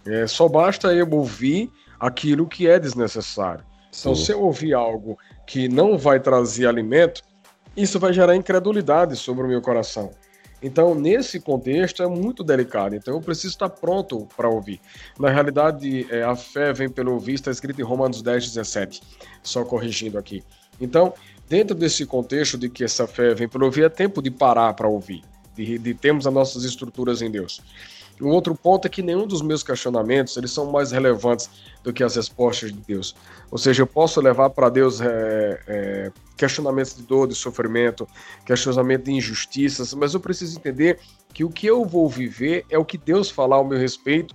É, 0.06 0.26
só 0.26 0.48
basta 0.48 0.92
eu 0.94 1.08
ouvir 1.10 1.70
aquilo 1.98 2.46
que 2.46 2.68
é 2.68 2.78
desnecessário. 2.78 3.64
Então, 3.88 3.90
Sim. 3.92 4.00
Então, 4.00 4.14
se 4.14 4.32
eu 4.32 4.42
ouvir 4.42 4.74
algo 4.74 5.18
que 5.46 5.68
não 5.68 5.96
vai 5.96 6.20
trazer 6.20 6.66
alimento, 6.66 7.22
isso 7.76 7.98
vai 7.98 8.12
gerar 8.12 8.36
incredulidade 8.36 9.16
sobre 9.16 9.44
o 9.44 9.48
meu 9.48 9.60
coração. 9.60 10.10
Então, 10.62 10.94
nesse 10.94 11.38
contexto, 11.40 12.02
é 12.02 12.06
muito 12.06 12.42
delicado. 12.42 12.94
Então, 12.96 13.14
eu 13.14 13.20
preciso 13.20 13.48
estar 13.48 13.68
pronto 13.68 14.26
para 14.34 14.48
ouvir. 14.48 14.80
Na 15.18 15.28
realidade, 15.28 16.06
é, 16.10 16.22
a 16.22 16.34
fé 16.34 16.72
vem 16.72 16.88
pelo 16.88 17.12
ouvir, 17.12 17.34
está 17.34 17.50
escrito 17.50 17.80
em 17.80 17.84
Romanos 17.84 18.22
10, 18.22 18.46
17. 18.54 19.02
Só 19.42 19.62
corrigindo 19.62 20.16
aqui. 20.16 20.42
Então, 20.80 21.12
dentro 21.48 21.74
desse 21.74 22.06
contexto 22.06 22.56
de 22.56 22.70
que 22.70 22.82
essa 22.82 23.06
fé 23.06 23.34
vem 23.34 23.46
para 23.46 23.62
ouvir, 23.62 23.84
é 23.84 23.88
tempo 23.90 24.22
de 24.22 24.30
parar 24.30 24.72
para 24.72 24.88
ouvir, 24.88 25.22
de, 25.54 25.78
de 25.78 25.92
termos 25.92 26.26
as 26.26 26.32
nossas 26.32 26.64
estruturas 26.64 27.20
em 27.20 27.30
Deus. 27.30 27.60
Um 28.20 28.28
outro 28.28 28.54
ponto 28.54 28.86
é 28.86 28.88
que 28.88 29.02
nenhum 29.02 29.26
dos 29.26 29.42
meus 29.42 29.62
questionamentos 29.62 30.36
eles 30.36 30.52
são 30.52 30.70
mais 30.70 30.92
relevantes 30.92 31.50
do 31.82 31.92
que 31.92 32.02
as 32.02 32.14
respostas 32.16 32.72
de 32.72 32.80
Deus. 32.80 33.14
Ou 33.50 33.58
seja, 33.58 33.82
eu 33.82 33.86
posso 33.86 34.20
levar 34.20 34.50
para 34.50 34.68
Deus 34.68 35.00
é, 35.00 35.60
é, 35.66 36.12
questionamentos 36.36 36.94
de 36.94 37.02
dor, 37.02 37.26
de 37.26 37.34
sofrimento, 37.34 38.06
questionamento 38.46 39.04
de 39.04 39.12
injustiças, 39.12 39.92
mas 39.94 40.14
eu 40.14 40.20
preciso 40.20 40.58
entender 40.58 40.98
que 41.32 41.44
o 41.44 41.50
que 41.50 41.66
eu 41.66 41.84
vou 41.84 42.08
viver 42.08 42.64
é 42.70 42.78
o 42.78 42.84
que 42.84 42.96
Deus 42.96 43.30
falar 43.30 43.56
ao 43.56 43.64
meu 43.64 43.78
respeito 43.78 44.34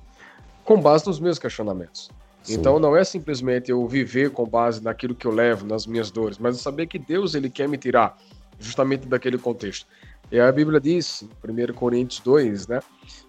com 0.65 0.80
base 0.80 1.08
nos 1.08 1.20
meus 1.20 1.39
questionamentos. 1.39 2.12
Sim. 2.44 2.56
Então 2.56 2.80
não 2.80 2.96
é 2.96 3.04
simplesmente 3.04 3.72
eu 3.72 3.86
viver 3.88 4.32
com 4.32 4.46
base 4.46 4.84
naquilo 4.84 5.15
que 5.15 5.26
eu 5.26 5.32
levo, 5.32 5.65
nas 5.65 5.88
minhas 5.88 6.12
dores, 6.12 6.38
mas 6.38 6.56
eu 6.56 6.62
saber 6.62 6.88
que 6.88 7.00
Deus 7.00 7.34
ele 7.36 7.50
quer 7.50 7.68
me 7.68 7.78
tirar 7.78 8.18
justamente 8.60 9.08
daquele 9.08 9.38
contexto. 9.38 9.88
E 10.32 10.39
a 10.39 10.52
Bíblia 10.52 10.80
diz, 10.80 11.24
em 11.24 11.72
1 11.72 11.74
Coríntios 11.74 12.20
2, 12.22 12.68
né? 12.68 12.82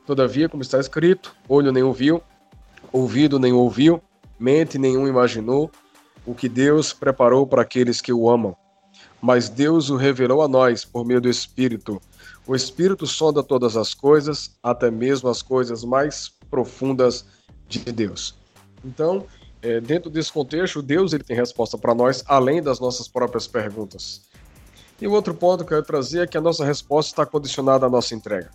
Todavia, 0.07 0.49
como 0.49 0.63
está 0.63 0.79
escrito, 0.79 1.35
olho 1.49 1.73
nem 1.73 1.83
ouviu, 1.83 2.23
ouvido 2.93 3.39
nem 3.39 3.53
ouviu, 3.53 4.03
mente 4.39 4.79
nenhum 4.79 5.09
imaginou 5.09 5.71
o 6.27 6.35
que 6.35 6.49
Deus 6.49 6.93
preparou 6.93 7.47
para 7.47 7.63
aqueles 7.63 8.01
que 8.01 8.13
o 8.13 8.29
amam. 8.29 8.55
Mas 9.21 9.49
Deus 9.49 9.89
o 9.89 9.97
revelou 9.97 10.43
a 10.43 10.49
nós 10.49 10.85
por 10.85 11.05
meio 11.05 11.21
do 11.21 11.29
Espírito. 11.29 12.01
O 12.47 12.55
Espírito 12.55 13.07
sonda 13.07 13.43
todas 13.43 13.77
as 13.77 13.95
coisas, 13.95 14.57
até 14.63 14.91
mesmo 14.91 15.29
as 15.29 15.41
coisas 15.41 15.85
mais 15.85 16.31
profundas 16.51 17.25
de 17.69 17.79
Deus. 17.81 18.37
Então, 18.85 19.25
é, 19.63 19.81
dentro 19.81 20.11
desse 20.11 20.33
contexto, 20.33 20.83
Deus 20.83 21.13
ele 21.13 21.25
tem 21.25 21.37
resposta 21.37 21.77
para 21.79 21.95
nós, 21.95 22.25
além 22.27 22.63
das 22.63 22.81
nossas 22.81 23.09
próprias 23.09 23.47
perguntas. 23.47 24.23
E 25.01 25.07
o 25.07 25.13
outro 25.13 25.35
ponto 25.35 25.65
que 25.65 25.73
eu 25.73 25.79
quero 25.79 25.87
trazer 25.87 26.21
é 26.21 26.27
que 26.27 26.37
a 26.37 26.41
nossa 26.41 26.65
resposta 26.65 27.11
está 27.11 27.27
condicionada 27.27 27.87
à 27.87 27.91
nossa 27.91 28.15
entrega. 28.15 28.51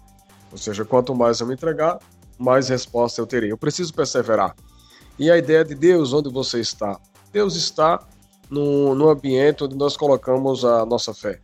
Ou 0.51 0.57
seja, 0.57 0.85
quanto 0.85 1.15
mais 1.15 1.39
eu 1.39 1.47
me 1.47 1.53
entregar, 1.53 1.99
mais 2.37 2.69
resposta 2.69 3.19
eu 3.19 3.25
terei. 3.25 3.51
Eu 3.51 3.57
preciso 3.57 3.93
perseverar. 3.93 4.55
E 5.17 5.31
a 5.31 5.37
ideia 5.37 5.63
de 5.63 5.73
Deus, 5.73 6.13
onde 6.13 6.29
você 6.29 6.59
está? 6.59 6.99
Deus 7.33 7.55
está 7.55 7.99
no, 8.49 8.93
no 8.93 9.09
ambiente 9.09 9.63
onde 9.63 9.75
nós 9.75 9.97
colocamos 9.97 10.63
a 10.63 10.85
nossa 10.85 11.13
fé. 11.13 11.39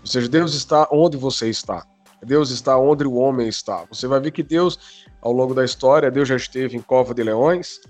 Ou 0.00 0.06
seja, 0.06 0.28
Deus 0.28 0.54
está 0.54 0.88
onde 0.90 1.16
você 1.16 1.48
está. 1.48 1.86
Deus 2.22 2.50
está 2.50 2.76
onde 2.76 3.06
o 3.06 3.14
homem 3.14 3.48
está. 3.48 3.84
Você 3.90 4.06
vai 4.06 4.20
ver 4.20 4.30
que 4.30 4.42
Deus, 4.42 5.06
ao 5.22 5.32
longo 5.32 5.54
da 5.54 5.64
história, 5.64 6.10
Deus 6.10 6.28
já 6.28 6.36
esteve 6.36 6.76
em 6.76 6.82
cova 6.82 7.14
de 7.14 7.22
leões, 7.22 7.80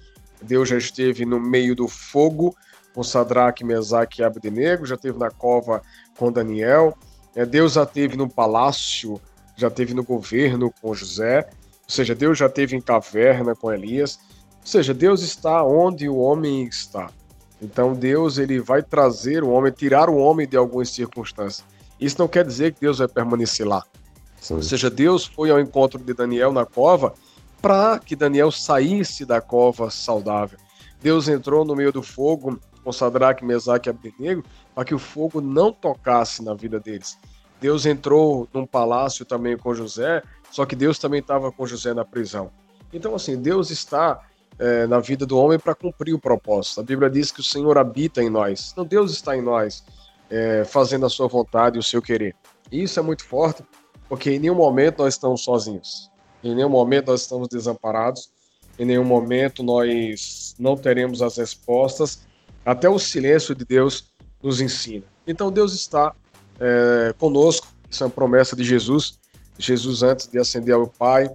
Deus 0.42 0.68
já 0.68 0.76
esteve 0.76 1.24
no 1.24 1.40
meio 1.40 1.74
do 1.74 1.88
fogo, 1.88 2.54
com 2.94 3.02
Sadraque, 3.02 3.64
Mesaque 3.64 4.20
e 4.20 4.24
Abdenego, 4.24 4.86
já 4.86 4.96
teve 4.96 5.18
na 5.18 5.30
cova 5.30 5.82
com 6.16 6.32
Daniel, 6.32 6.96
é, 7.34 7.46
Deus 7.46 7.74
já 7.74 7.86
teve 7.86 8.16
no 8.16 8.28
palácio, 8.28 9.20
já 9.56 9.70
teve 9.70 9.94
no 9.94 10.02
governo 10.02 10.72
com 10.80 10.94
José, 10.94 11.48
ou 11.48 11.90
seja, 11.90 12.14
Deus 12.14 12.38
já 12.38 12.48
teve 12.48 12.76
em 12.76 12.80
caverna 12.80 13.54
com 13.54 13.72
Elias, 13.72 14.18
ou 14.60 14.66
seja, 14.66 14.92
Deus 14.92 15.22
está 15.22 15.64
onde 15.64 16.08
o 16.08 16.16
homem 16.16 16.64
está. 16.64 17.10
Então 17.62 17.92
Deus 17.92 18.38
ele 18.38 18.60
vai 18.60 18.82
trazer 18.82 19.44
o 19.44 19.50
homem, 19.50 19.72
tirar 19.72 20.08
o 20.08 20.16
homem 20.16 20.48
de 20.48 20.56
algumas 20.56 20.90
circunstâncias. 20.90 21.64
Isso 22.00 22.16
não 22.18 22.26
quer 22.26 22.44
dizer 22.44 22.72
que 22.72 22.80
Deus 22.80 22.98
vai 22.98 23.08
permanecer 23.08 23.66
lá. 23.66 23.84
Sim. 24.40 24.54
Ou 24.54 24.62
seja, 24.62 24.88
Deus 24.88 25.26
foi 25.26 25.50
ao 25.50 25.60
encontro 25.60 25.98
de 25.98 26.14
Daniel 26.14 26.52
na 26.52 26.64
cova 26.64 27.12
para 27.60 27.98
que 27.98 28.16
Daniel 28.16 28.50
saísse 28.50 29.26
da 29.26 29.40
cova 29.40 29.90
saudável. 29.90 30.58
Deus 31.02 31.28
entrou 31.28 31.64
no 31.64 31.76
meio 31.76 31.92
do 31.92 32.02
fogo 32.02 32.58
com 32.82 32.92
Sadraque, 32.92 33.44
Mesaque 33.44 33.88
e 33.88 33.90
Abednego, 33.90 34.44
para 34.74 34.84
que 34.84 34.94
o 34.94 34.98
fogo 34.98 35.40
não 35.40 35.72
tocasse 35.72 36.42
na 36.42 36.54
vida 36.54 36.80
deles. 36.80 37.18
Deus 37.60 37.84
entrou 37.84 38.48
num 38.52 38.66
palácio 38.66 39.24
também 39.24 39.56
com 39.56 39.74
José, 39.74 40.22
só 40.50 40.64
que 40.64 40.74
Deus 40.74 40.98
também 40.98 41.20
estava 41.20 41.52
com 41.52 41.66
José 41.66 41.92
na 41.92 42.04
prisão. 42.04 42.50
Então, 42.92 43.14
assim, 43.14 43.40
Deus 43.40 43.70
está 43.70 44.20
é, 44.58 44.86
na 44.86 44.98
vida 44.98 45.26
do 45.26 45.38
homem 45.38 45.58
para 45.58 45.74
cumprir 45.74 46.14
o 46.14 46.18
propósito. 46.18 46.80
A 46.80 46.82
Bíblia 46.82 47.10
diz 47.10 47.30
que 47.30 47.40
o 47.40 47.44
Senhor 47.44 47.76
habita 47.76 48.22
em 48.22 48.30
nós. 48.30 48.70
Então, 48.72 48.84
Deus 48.84 49.12
está 49.12 49.36
em 49.36 49.42
nós, 49.42 49.84
é, 50.30 50.64
fazendo 50.64 51.06
a 51.06 51.10
sua 51.10 51.28
vontade 51.28 51.76
e 51.76 51.80
o 51.80 51.82
seu 51.82 52.00
querer. 52.00 52.34
E 52.72 52.82
isso 52.82 52.98
é 52.98 53.02
muito 53.02 53.24
forte, 53.24 53.62
porque 54.08 54.30
em 54.30 54.38
nenhum 54.38 54.54
momento 54.54 55.02
nós 55.02 55.14
estamos 55.14 55.42
sozinhos. 55.42 56.10
Em 56.42 56.54
nenhum 56.54 56.68
momento 56.68 57.08
nós 57.08 57.20
estamos 57.20 57.48
desamparados. 57.48 58.30
Em 58.78 58.84
nenhum 58.84 59.04
momento 59.04 59.62
nós 59.62 60.54
não 60.58 60.76
teremos 60.76 61.20
as 61.20 61.36
respostas 61.36 62.22
até 62.70 62.88
o 62.88 63.00
silêncio 63.00 63.52
de 63.52 63.64
Deus 63.64 64.12
nos 64.40 64.60
ensina. 64.60 65.04
Então 65.26 65.50
Deus 65.50 65.74
está 65.74 66.14
é, 66.60 67.12
conosco, 67.18 67.66
isso 67.90 68.04
é 68.04 68.06
uma 68.06 68.12
promessa 68.12 68.54
de 68.54 68.62
Jesus. 68.62 69.18
Jesus, 69.58 70.04
antes 70.04 70.28
de 70.28 70.38
ascender 70.38 70.74
ao 70.74 70.86
Pai, 70.86 71.28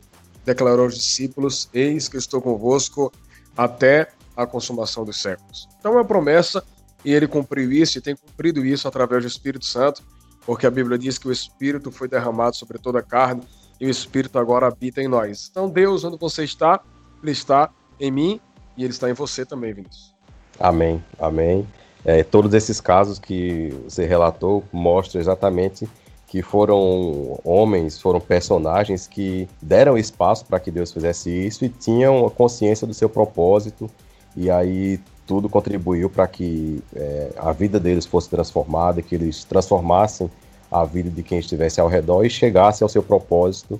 declarou 0.45 0.86
aos 0.86 0.95
discípulos: 0.95 1.69
Eis 1.74 2.08
que 2.08 2.15
estou 2.15 2.41
convosco 2.41 3.12
até 3.58 4.13
a 4.36 4.48
consumação 4.48 5.04
dos 5.04 5.21
séculos. 5.21 5.67
Então 5.78 5.91
é 5.91 5.95
uma 5.95 6.06
promessa 6.06 6.63
e 7.04 7.13
ele 7.13 7.28
cumpriu 7.28 7.69
isso 7.69 7.98
e 7.98 8.02
tem 8.02 8.15
cumprido 8.15 8.65
isso 8.65 8.88
através 8.88 9.24
do 9.24 9.28
Espírito 9.28 9.65
Santo, 9.65 10.02
porque 10.45 10.65
a 10.65 10.71
Bíblia 10.71 10.98
diz 10.98 11.17
que 11.17 11.28
o 11.28 11.32
Espírito 11.34 11.91
foi 11.91 12.08
derramado 12.08 12.56
sobre 12.56 12.80
toda 12.80 13.00
a 13.00 13.04
carne 13.04 13.43
e 13.80 13.86
o 13.86 13.89
Espírito 13.89 14.39
agora 14.39 14.67
habita 14.67 15.02
em 15.02 15.08
nós. 15.10 15.50
Então 15.52 15.69
Deus, 15.69 16.06
onde 16.06 16.17
você 16.17 16.45
está, 16.45 16.82
ele 17.21 17.34
está 17.34 17.69
em 18.00 18.10
mim 18.10 18.39
e 18.78 18.86
ele 18.86 18.93
está 18.93 19.10
em 19.10 19.13
você 19.13 19.45
também, 19.45 19.74
Vinícius. 19.74 20.14
Amém, 20.60 21.04
amém. 21.20 21.68
É, 22.04 22.24
todos 22.24 22.54
esses 22.54 22.80
casos 22.80 23.18
que 23.18 23.74
você 23.84 24.06
relatou 24.06 24.63
mostram 24.72 25.20
exatamente 25.20 25.88
que 26.28 26.41
foram 26.41 27.39
homens, 27.44 28.02
foram 28.02 28.20
personagens 28.20 29.08
que 29.08 29.48
deram 29.62 29.98
espaço 29.98 30.46
para 30.46 30.60
que 30.60 30.70
Deus 30.70 30.91
fizesse 30.91 31.30
isso 31.30 31.63
e 31.65 31.70
tinham 31.70 32.26
a 32.26 32.32
consciência 32.32 32.86
do 32.86 32.94
seu 32.94 33.08
propósito, 33.08 33.89
e 34.36 34.50
aí 34.50 35.00
tudo 35.26 35.48
contribuiu 35.48 36.10
para 36.10 36.28
que 36.28 36.84
é, 36.96 37.32
a 37.38 37.52
vida 37.52 37.80
deles 37.80 38.06
fosse 38.06 38.30
transformada, 38.30 39.02
que 39.02 39.15
eles 39.15 39.44
transformassem 39.44 40.30
a 40.72 40.84
vida 40.84 41.10
de 41.10 41.24
quem 41.24 41.39
estivesse 41.39 41.80
ao 41.80 41.88
redor 41.88 42.26
e 42.26 42.30
chegasse 42.30 42.84
ao 42.84 42.89
seu 42.89 43.02
propósito 43.02 43.80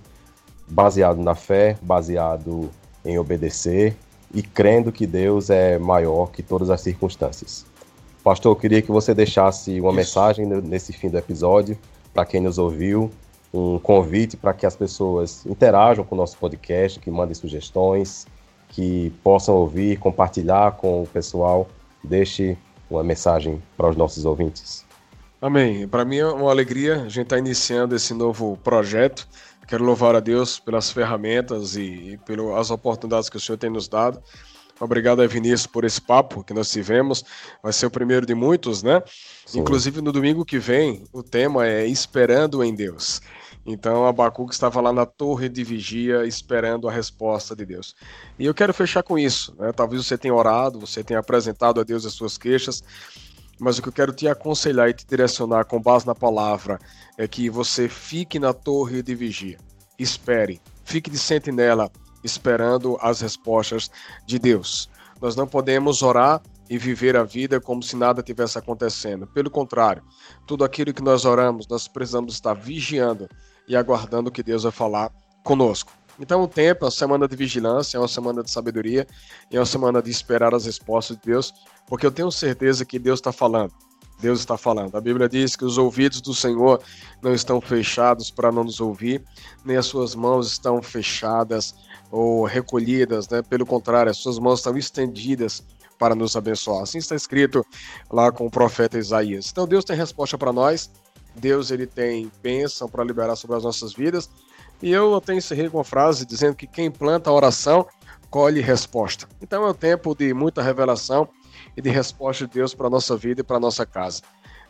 baseado 0.68 1.18
na 1.18 1.36
fé, 1.36 1.78
baseado 1.82 2.70
em 3.04 3.20
obedecer 3.20 3.96
e 4.36 4.44
crendo 4.44 4.92
que 4.92 5.08
Deus 5.08 5.50
é 5.50 5.80
maior 5.80 6.30
que 6.30 6.44
todas 6.44 6.70
as 6.70 6.82
circunstâncias. 6.82 7.66
Pastor, 8.22 8.52
eu 8.52 8.56
queria 8.56 8.82
que 8.82 8.92
você 8.92 9.14
deixasse 9.14 9.80
uma 9.80 9.90
Isso. 9.90 9.96
mensagem 9.96 10.46
nesse 10.46 10.92
fim 10.92 11.10
do 11.10 11.18
episódio 11.18 11.78
para 12.14 12.26
quem 12.26 12.42
nos 12.42 12.58
ouviu, 12.58 13.10
um 13.54 13.80
convite 13.80 14.36
para 14.36 14.54
que 14.54 14.66
as 14.66 14.76
pessoas 14.76 15.46
interajam 15.46 16.04
com 16.04 16.16
o 16.16 16.18
nosso 16.18 16.38
podcast, 16.38 17.00
que 17.00 17.10
mandem 17.10 17.34
sugestões, 17.34 18.28
que 18.70 19.14
possam 19.24 19.56
ouvir, 19.56 19.98
compartilhar 20.00 20.74
com 20.74 21.04
o 21.04 21.08
pessoal. 21.08 21.68
Deixe 22.04 22.58
uma 22.90 23.04
mensagem 23.04 23.62
para 23.78 23.90
os 23.90 23.96
nossos 23.96 24.26
ouvintes. 24.26 24.86
Amém. 25.42 25.88
Para 25.88 26.04
mim 26.04 26.18
é 26.18 26.26
uma 26.26 26.52
alegria 26.52 26.96
a 26.96 27.10
gente 27.10 27.22
estar 27.22 27.36
tá 27.36 27.40
iniciando 27.40 27.96
esse 27.96 28.14
novo 28.14 28.58
projeto 28.64 29.28
Quero 29.68 29.84
louvar 29.84 30.16
a 30.16 30.20
Deus 30.20 30.60
pelas 30.60 30.92
ferramentas 30.92 31.76
e, 31.76 32.14
e 32.14 32.18
pelas 32.18 32.70
oportunidades 32.70 33.30
que 33.30 33.38
o 33.38 33.40
Senhor 33.40 33.58
tem 33.58 33.70
nos 33.70 33.88
dado. 33.88 34.22
Obrigado 34.80 35.26
Vinícius 35.28 35.68
por 35.68 35.86
esse 35.86 36.02
papo 36.02 36.44
que 36.44 36.54
nós 36.54 36.70
tivemos. 36.70 37.24
Vai 37.64 37.72
ser 37.72 37.86
o 37.86 37.92
primeiro 37.92 38.26
de 38.26 38.36
muitos, 38.36 38.84
né? 38.84 39.02
Sim. 39.46 39.60
Inclusive 39.60 40.02
no 40.02 40.12
domingo 40.12 40.44
que 40.44 40.60
vem, 40.60 41.06
o 41.14 41.24
tema 41.24 41.66
é 41.66 41.88
Esperando 41.88 42.64
em 42.64 42.76
Deus. 42.76 43.22
Então 43.66 44.06
Abacuque 44.06 44.54
estava 44.54 44.80
lá 44.80 44.94
na 44.94 45.06
torre 45.06 45.50
de 45.50 45.64
vigia 45.64 46.26
esperando 46.26 46.88
a 46.88 46.92
resposta 46.92 47.56
de 47.56 47.66
Deus. 47.66 47.96
E 48.38 48.46
eu 48.46 48.54
quero 48.54 48.74
fechar 48.74 49.02
com 49.02 49.18
isso. 49.18 49.56
Né? 49.58 49.72
Talvez 49.72 50.06
você 50.06 50.18
tenha 50.18 50.36
orado, 50.36 50.80
você 50.80 51.04
tenha 51.04 51.20
apresentado 51.20 51.80
a 51.80 51.84
Deus 51.84 52.06
as 52.06 52.14
suas 52.14 52.38
queixas, 52.38 52.84
mas 53.60 53.78
o 53.78 53.82
que 53.82 53.90
eu 53.90 53.94
quero 53.94 54.14
te 54.14 54.28
aconselhar 54.28 54.90
e 54.90 54.94
te 54.94 55.06
direcionar 55.06 55.66
com 55.66 55.82
base 55.82 56.06
na 56.06 56.16
palavra 56.16 56.80
é 57.18 57.28
que 57.28 57.50
você 57.50 57.88
fique 57.88 58.40
na 58.40 58.54
torre 58.54 59.02
de 59.02 59.16
vigia. 59.16 59.58
Espere, 59.98 60.62
fique 60.84 61.10
de 61.10 61.18
sentinela, 61.18 61.92
esperando 62.24 62.98
as 63.02 63.22
respostas 63.22 63.90
de 64.26 64.38
Deus. 64.38 64.90
Nós 65.22 65.36
não 65.36 65.48
podemos 65.48 66.02
orar 66.02 66.42
e 66.70 66.78
viver 66.78 67.16
a 67.16 67.24
vida 67.24 67.62
como 67.62 67.82
se 67.82 67.96
nada 67.96 68.24
tivesse 68.24 68.58
acontecendo. 68.58 69.28
Pelo 69.28 69.50
contrário, 69.50 70.04
tudo 70.46 70.64
aquilo 70.64 70.94
que 70.94 71.04
nós 71.04 71.24
oramos, 71.24 71.68
nós 71.68 71.88
precisamos 71.88 72.34
estar 72.34 72.54
vigiando 72.54 73.30
e 73.68 73.76
aguardando 73.76 74.32
que 74.32 74.44
Deus 74.44 74.64
vai 74.64 74.72
falar 74.72 75.12
conosco. 75.44 75.92
Então, 76.20 76.44
o 76.44 76.48
tempo 76.48 76.84
é 76.84 76.86
uma 76.86 76.92
semana 76.92 77.28
de 77.28 77.36
vigilância, 77.36 77.98
é 77.98 78.00
uma 78.00 78.08
semana 78.08 78.44
de 78.44 78.50
sabedoria, 78.50 79.06
é 79.52 79.60
uma 79.60 79.66
semana 79.66 80.02
de 80.02 80.10
esperar 80.10 80.54
as 80.54 80.66
respostas 80.66 81.18
de 81.18 81.24
Deus, 81.26 81.54
porque 81.88 82.06
eu 82.06 82.12
tenho 82.12 82.32
certeza 82.32 82.86
que 82.86 82.98
Deus 82.98 83.20
está 83.20 83.32
falando. 83.32 83.74
Deus 84.20 84.40
está 84.40 84.58
falando. 84.58 84.96
A 84.96 85.02
Bíblia 85.02 85.28
diz 85.28 85.56
que 85.56 85.66
os 85.66 85.78
ouvidos 85.78 86.22
do 86.22 86.34
Senhor 86.34 86.82
não 87.22 87.34
estão 87.34 87.60
fechados 87.60 88.32
para 88.32 88.52
não 88.52 88.64
nos 88.64 88.80
ouvir, 88.80 89.24
nem 89.64 89.76
as 89.76 89.86
suas 89.86 90.16
mãos 90.16 90.52
estão 90.52 90.82
fechadas 90.82 91.76
ou 92.10 92.46
recolhidas, 92.46 93.28
né? 93.28 93.42
Pelo 93.42 93.66
contrário, 93.66 94.10
as 94.10 94.18
suas 94.18 94.40
mãos 94.40 94.60
estão 94.60 94.78
estendidas 94.78 95.64
para 95.98 96.16
nos 96.16 96.36
abençoar. 96.36 96.84
Assim 96.84 96.98
está 96.98 97.16
escrito 97.16 97.66
lá 98.10 98.32
com 98.32 98.46
o 98.46 98.52
profeta 98.52 98.98
Isaías. 98.98 99.50
Então 99.52 99.68
Deus 99.68 99.84
tem 99.84 99.96
resposta 99.96 100.38
para 100.38 100.54
nós. 100.54 100.90
Deus 101.36 101.70
ele 101.70 101.86
tem 101.86 102.32
bênção 102.42 102.88
para 102.88 103.04
liberar 103.04 103.36
sobre 103.36 103.58
as 103.58 103.64
nossas 103.64 103.94
vidas. 103.94 104.30
E 104.82 104.92
eu 104.92 105.16
até 105.16 105.34
encerrei 105.34 105.70
com 105.70 105.78
uma 105.78 105.84
frase 105.84 106.26
dizendo 106.26 106.56
que 106.56 106.68
quem 106.68 106.92
planta 106.92 107.30
a 107.30 107.34
oração 107.34 107.88
colhe 108.30 108.62
resposta. 108.62 109.28
Então 109.42 109.66
é 109.66 109.70
um 109.70 109.74
tempo 109.74 110.14
de 110.14 110.34
muita 110.34 110.62
revelação 110.62 111.28
e 111.76 111.82
de 111.82 111.90
resposta 111.90 112.46
de 112.46 112.54
Deus 112.54 112.74
para 112.74 112.88
a 112.88 112.90
nossa 112.90 113.16
vida 113.16 113.42
e 113.42 113.44
para 113.44 113.58
a 113.58 113.60
nossa 113.60 113.86
casa. 113.86 114.22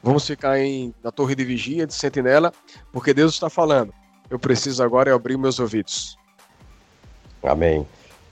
Vamos 0.03 0.27
ficar 0.27 0.59
em, 0.59 0.93
na 1.03 1.11
torre 1.11 1.33
de 1.33 1.43
vigia, 1.43 1.87
de 1.87 1.93
sentinela, 1.93 2.53
porque 2.91 3.13
Deus 3.13 3.33
está 3.33 3.49
falando. 3.49 3.91
Eu 4.29 4.37
preciso 4.37 4.83
agora 4.83 5.13
abrir 5.13 5.37
meus 5.37 5.59
ouvidos. 5.59 6.17
Amém. 7.41 7.87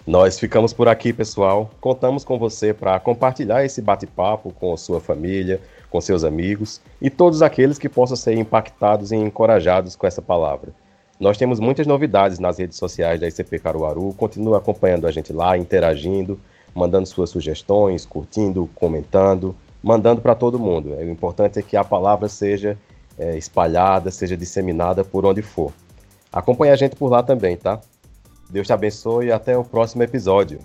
Nós 0.06 0.38
ficamos 0.38 0.74
por 0.74 0.88
aqui, 0.88 1.14
pessoal. 1.14 1.72
Contamos 1.80 2.24
com 2.24 2.38
você 2.38 2.74
para 2.74 3.00
compartilhar 3.00 3.64
esse 3.64 3.82
bate-papo 3.82 4.52
com 4.52 4.74
a 4.74 4.78
sua 4.78 5.00
família, 5.00 5.62
com 5.90 6.02
seus 6.02 6.24
amigos 6.24 6.82
e 7.02 7.10
todos 7.10 7.42
aqueles 7.42 7.80
que 7.80 7.88
possam 7.88 8.18
ser 8.18 8.38
impactados 8.38 9.12
e 9.12 9.16
encorajados 9.16 9.96
com 9.96 10.06
essa 10.06 10.22
palavra. 10.22 10.74
Nós 11.20 11.38
temos 11.38 11.60
muitas 11.60 11.86
novidades 11.86 12.40
nas 12.40 12.58
redes 12.58 12.78
sociais 12.78 13.20
da 13.20 13.28
ICP 13.28 13.60
Caruaru. 13.60 14.14
Continue 14.14 14.56
acompanhando 14.56 15.06
a 15.06 15.12
gente 15.12 15.32
lá, 15.32 15.58
interagindo, 15.58 16.40
mandando 16.74 17.08
suas 17.08 17.30
sugestões, 17.30 18.06
curtindo, 18.06 18.70
comentando, 18.76 19.56
mandando 19.82 20.22
para 20.22 20.36
todo 20.36 20.60
mundo. 20.60 20.90
O 20.90 21.10
importante 21.10 21.60
é 21.60 21.62
que 21.62 21.78
a 21.78 21.84
palavra 21.84 22.28
seja 22.28 22.78
é, 23.18 23.38
espalhada, 23.38 24.10
seja 24.10 24.36
disseminada 24.36 25.04
por 25.04 25.26
onde 25.26 25.42
for. 25.42 25.72
Acompanhe 26.32 26.72
a 26.72 26.76
gente 26.76 26.96
por 26.96 27.10
lá 27.10 27.22
também, 27.22 27.56
tá? 27.56 27.80
Deus 28.50 28.68
te 28.68 28.74
abençoe 28.74 29.28
e 29.28 29.32
até 29.32 29.58
o 29.58 29.64
próximo 29.64 30.04
episódio. 30.04 30.60